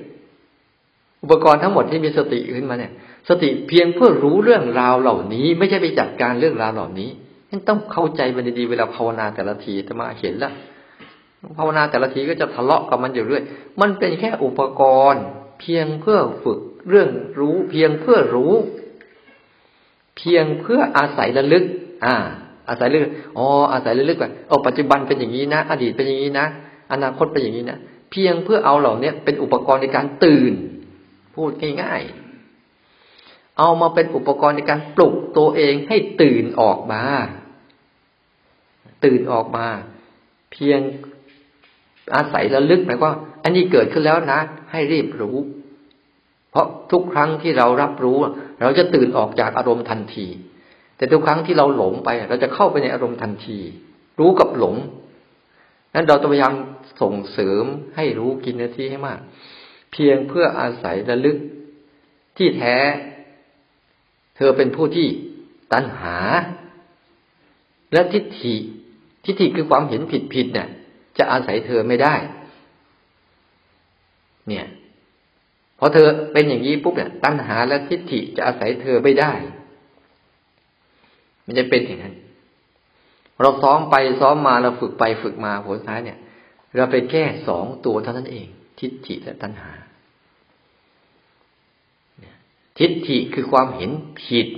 [1.22, 2.92] อุปกรณ์ทั้งหมดที่มีสติขึ้นมาเนี่ย
[3.28, 7.10] สติเพียงเพื่อรู้เรื่องราวเหล่านี้ ไม่ใช่ไปจัดการเรื่องราวเหล่านี้
[7.50, 10.52] นั่นต้องเข้าใจมันดีๆเวลาภาวนาแต่ละทีจะมาเห็นล้ว
[11.58, 13.42] ภาวนาแต่ละทีก็จะทะเลาะกับมันอยู่เรื่อย
[13.80, 14.82] มันเป็นแค่อุปก
[15.12, 15.22] รณ์
[15.60, 17.08] เพียงเพื่อฝึก เรื่อง
[17.38, 18.52] รู้เพียงเพื่อรู้
[20.16, 21.64] เพียงเพื่ออาศัยระลึก
[22.04, 22.14] อ่า
[22.68, 26.46] อาศัยระลึกอ๋ออาศัยระลึกว่าโอ้ปัจจุบันเป็นอย่างนี้นะ อดีตเป็นอย่างนี้นะ
[26.92, 27.78] อนาคตเป็นอย่างนี้นะ
[28.10, 30.52] เพียงเพื่อเอาเหล่านี้เป็นอุปกรณ์ในการตื่น
[31.34, 31.50] พูด
[31.82, 37.02] ง่ายๆเอามาเป็นอุปกรณ์ในการปลุกตัวเองให้ตื่นออกมา
[39.04, 39.66] ตื่นออกมา
[40.52, 40.80] เพียง
[42.14, 43.12] อาศัยระลึกหมายว่า
[43.42, 44.40] อันนี้เกิดขึ้นแล้วนะ
[44.72, 45.36] ให้รีบรู้
[46.56, 48.18] ราะทุกครั้งที่เรารับรู้
[48.60, 50.26] เราจะตื่นออกจากอารมณ์ทันที
[50.96, 53.58] แต่ทุกครั้งที่เราหลงไป เราจะเข้าไปในอารมณ์ทันที
[54.18, 54.76] รู้กับหลง
[55.94, 56.54] นั้นเราต้องพยายาม
[57.00, 57.64] ส่งเสริม
[57.96, 59.20] ให้รู้กินนาทีให้มาก
[59.92, 61.38] เพียงเพื่ออาศัยระลึก
[62.36, 62.76] ที่แท้
[64.36, 65.06] เธอเป็นผู้ที่
[65.72, 66.16] ตัณหา
[67.92, 68.54] และทิฏฐิ
[69.24, 70.68] ทิฏฐิคือความเห็นผิดผิดเนี่ย
[71.18, 72.14] จะอาศัยเธอไม่ได้
[74.48, 74.66] เนี่ย
[75.78, 79.32] พอเธอเป็นอย่างนี้ปุ๊บเนี่ยตัณหาและทิฏฐิจะอาศัยเธอไม่ได้
[81.44, 82.14] มันจะเป็นอย่างนั้น
[83.40, 86.18] เราซ้อมไปซ้อมมาเราฝึกไปฝึกมาผลท้ายเนี่ย
[86.76, 88.46] เราไปแก้สองตัวเท่านั้นเอง
[88.78, 89.72] ทิฏฐิและตัณหา
[92.78, 93.90] ทิฏฐิคือความเห็น
[94.22, 94.48] ผิด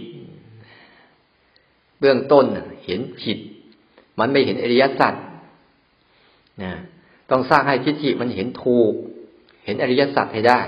[1.99, 2.45] เบื้องต้น
[2.85, 3.39] เห็นผิด
[4.19, 5.15] มันไม่เห็นอริยสัจ
[6.63, 6.73] นะ
[7.31, 8.93] ต้องสร้างให้ทิฏฐิมันเห็นถูก
[9.65, 10.61] เห็นอริยสัจให้ได้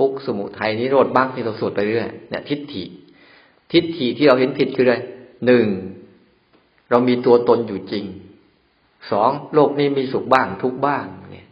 [0.00, 2.82] ทุกสมุทัยนิโรธบ้างที่เราสวดไปเรื่อยเนี่ยทิฏฐิ
[3.72, 4.96] ทิฏฐิที่เราเห็นผิดคืออะไร
[5.46, 5.66] หนึ่ง
[6.90, 8.04] เรามีตัวตนอยู่จริง
[9.10, 11.46] สองโลกนี้มีสุขบ้างทุกบ้างเนี่ย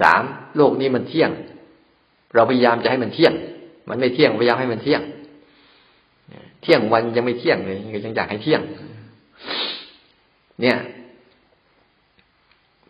[0.00, 0.22] สาม
[0.56, 1.30] โลกนี้มันเที่ยง
[2.34, 3.32] เราพยายามจะให้มันเที่ยง
[3.88, 5.02] มันไม่เที่ยงพยายามให้มันเที่ยง
[6.62, 8.62] เที่ยงวันยังไม่เที่ยงเลยยังอยากให้เที่ยง
[10.60, 10.76] เนี่ย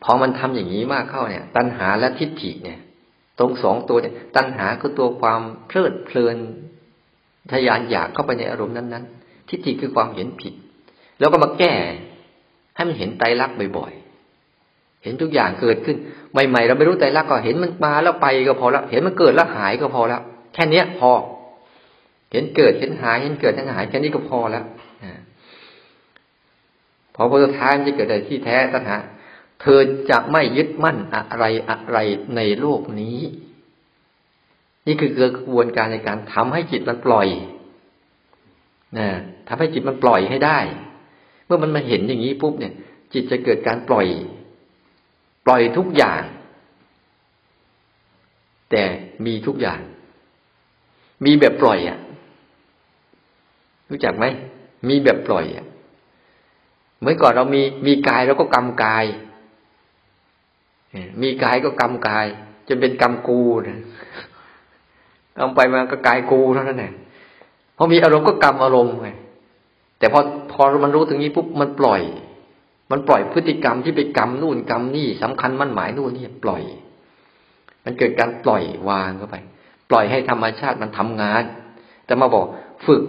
[0.03, 2.79] พอมันทำอย่างนี้มากเข้าเนี่ย ตัณหาและทิฏฐิเนี่ย
[3.39, 6.37] ตรงสองตัวเนี่ย ตัณหาคือตัวความเพลิดเพลิน
[7.53, 10.55] ทยานอยากเข้าไปในอารมณ์นั้นๆ ทิฏฐิคือความเห็นผิด
[11.19, 11.75] แล้วก็มาแก้
[12.75, 15.97] ให้มันเห็นไตรลักษณ์บ่อยๆ เห็นทุกอย่างเกิดขึ้น
[16.33, 20.23] ใหม่ๆ เราไม่รู้ไตรลักษณ์ก็เห็นมันมาแล้วไปก็พอแล้ว เห็นมันเกิดแล้วหายก็พอแล้ว
[20.55, 21.11] แค่เนี้ยพอ
[22.33, 24.65] เห็นเกิดเห็นหายเห็นเกิดเห็นหายแค่นี้ก็พอแล้ว
[27.15, 28.97] พอพอสุดท้ายมันจะเกิดอะไรที่แท้ตัณหา
[29.67, 31.99] เธอจะไม่ยึดมั่นอะไรอะไร
[32.37, 33.19] ในโลกนี้
[34.87, 37.29] นี่คือกระบวนการในการทำให้จิตมันปล่อย
[38.99, 39.09] นะ
[39.49, 40.59] ทำให้จิตมันปล่อยให้ได้
[41.47, 42.75] เมื่อมันมาเห็นอย่างนี้ปุ๊บเนี่ย
[43.13, 44.07] จิตจะเกิดการปล่อย
[45.47, 46.23] ปล่อยทุกอย่าง
[48.71, 48.83] แต่
[49.27, 49.81] มีทุกอย่าง
[51.25, 51.99] มีแบบปล่อยอะ
[53.91, 54.25] รู้จักไหม
[54.89, 55.67] มีแบบปล่อยอะ
[57.03, 59.05] เมื่อก่อนเรามีมีกายเราก็กรรมกาย
[61.23, 62.27] มีกายก็กรรมกาย
[62.69, 63.81] จนเป็นกรรมกูนะ
[65.39, 66.93] กรรมไปมาก็กายกูเท่านั้นแหละ
[67.77, 69.11] พอมีอารมณ์ก็กรรมอารมณ์ไง
[69.99, 70.21] แต่พอ
[70.53, 72.03] พอมันรู้ถึงนี้ปุ๊บมันปล่อย
[72.91, 76.63] มันปล่อยพฤติกรรมที่ไปกรรมนู่นกรรมนี่สำคัญมั่นหมายนู่นนี่ปล่อย
[77.85, 79.37] มันเกิดการปล่อยวางเข้าไป
[79.91, 81.43] ปล่อยให้ธรรมชาติมันทำงาน
[82.07, 82.47] แต่มาบอก
[82.87, 83.03] ฝึก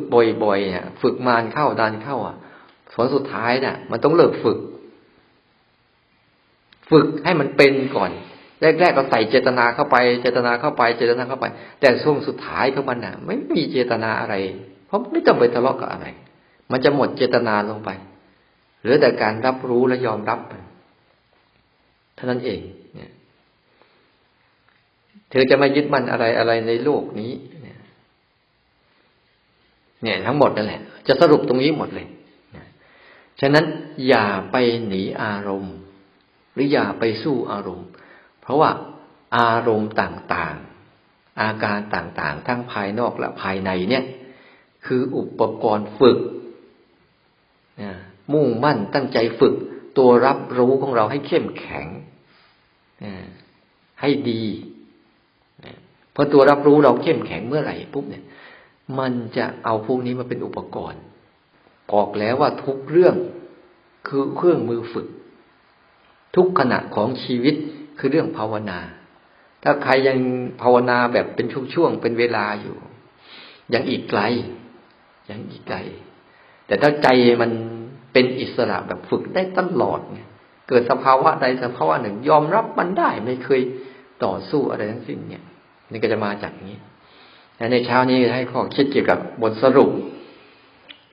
[0.43, 2.35] บ่อยๆเนี่ยฝึกมานเข้าดานเข้าอะ
[2.93, 4.57] ผลสุดท้ายเนี่ยมันต้องเลิกฝึก
[6.89, 8.11] ฝึกให้มันเป็นก่อน
[8.61, 11.45] แรกๆก็ใส่เจตนาเข้าไป เจตนาเข้าไป เจตนาเข้าไป
[11.79, 14.35] แต่ช่วงสุดท้ายของมันน่ะ ไม่มีเจตนาอะไร
[14.87, 16.07] เพราะไม่ต้องไปทะเลาะกับอะไร
[16.71, 17.89] มันจะหมดเจตนาลงไป
[18.81, 20.39] เหลือแต่การรับรู้และยอมรับ
[22.15, 22.59] เท่านั้นเอง
[22.95, 23.11] เนี่ย
[25.29, 27.31] เธอจะไม่ยึดมั่นอะไรอะไรในโลกนี้
[27.63, 27.79] เนี่ย
[30.03, 32.07] เนี่ยทั้งหมดนั่นแหละ จะสรุปตรงนี้หมดเลย
[33.41, 33.65] ฉะนั้น
[34.07, 34.55] อย่าไป
[34.87, 35.75] หนีอารมณ์
[36.55, 37.87] หรืออย่าไปสู้อารมณ์
[38.41, 38.71] เพราะว่า
[39.37, 44.03] อารมณ์ต่างๆ อาการต่างๆ ทั้งภายนอกและภายในเนี่ย
[44.85, 46.19] คืออุปกรณ์ฝึก
[48.33, 49.55] มุ่งมั่นตั้งใจฝึก
[49.97, 51.87] ตัวรับรู้ของเราให้เข้มแข็ง
[54.01, 54.43] ให้ดี
[56.13, 58.23] พอตัวรับรู้เราเข้มแข็งเมื่อไหร่ปุ๊บเนี่ย
[58.99, 61.01] มันจะเอาพวกนี้มาเป็นอุปกรณ์
[61.91, 63.15] บอกแล้วว่าทุกเรื่อง
[64.07, 65.07] คือเครื่องมือฝึก
[66.35, 67.55] ทุกขณะของชีวิต
[67.99, 68.79] คือเรื่องภาวนา
[69.63, 70.17] ถ้าใครยัง
[70.61, 72.77] ภาวนาแบบเป็นช่วงๆเป็นเวลาอยู่
[73.73, 74.21] ยังอีกไกล
[75.29, 75.77] ยังอีกไกล
[76.67, 77.07] แต่ถ้าใจ
[77.41, 77.51] มัน
[78.13, 80.21] เป็นอิสระแบบฝึกได้ตลอดไง
[80.69, 83.61] เกิดสภาวะใดสภาวะหนึ่ง ยอมรับมันได้ไม่เคย
[84.23, 85.43] ต่อสู้อะไรทั้งสิ้นเนี่ย
[85.91, 86.75] นี่ก็จะมาจากนี้
[87.71, 89.89] ในเช้านี้ให้ข้อคิดเกี่ยวกับบทสรุป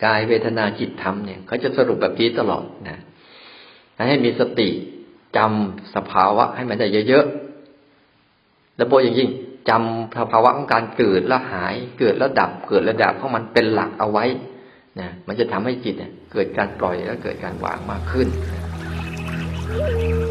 [0.05, 2.99] กายเวทนาจิตธรรมเนี่ยเขาจะสรุปแบบนี้ตลอดนะ
[4.09, 4.69] ให้มีสติ
[5.37, 9.31] จำสภาวะให้มันได้เยอะๆแล้วโบยอย่างยิ่ง
[9.69, 14.25] จำสภาวะของการเกิดแล้วหาย เกิดแล้วดับ เกิดแล้วดับของมันเป็นหลักเอาไว้
[15.01, 15.95] นะมันจะทำให้จิต
[16.33, 20.22] เกิดการปล่อยและเกิดการวางมากขึ้นนะ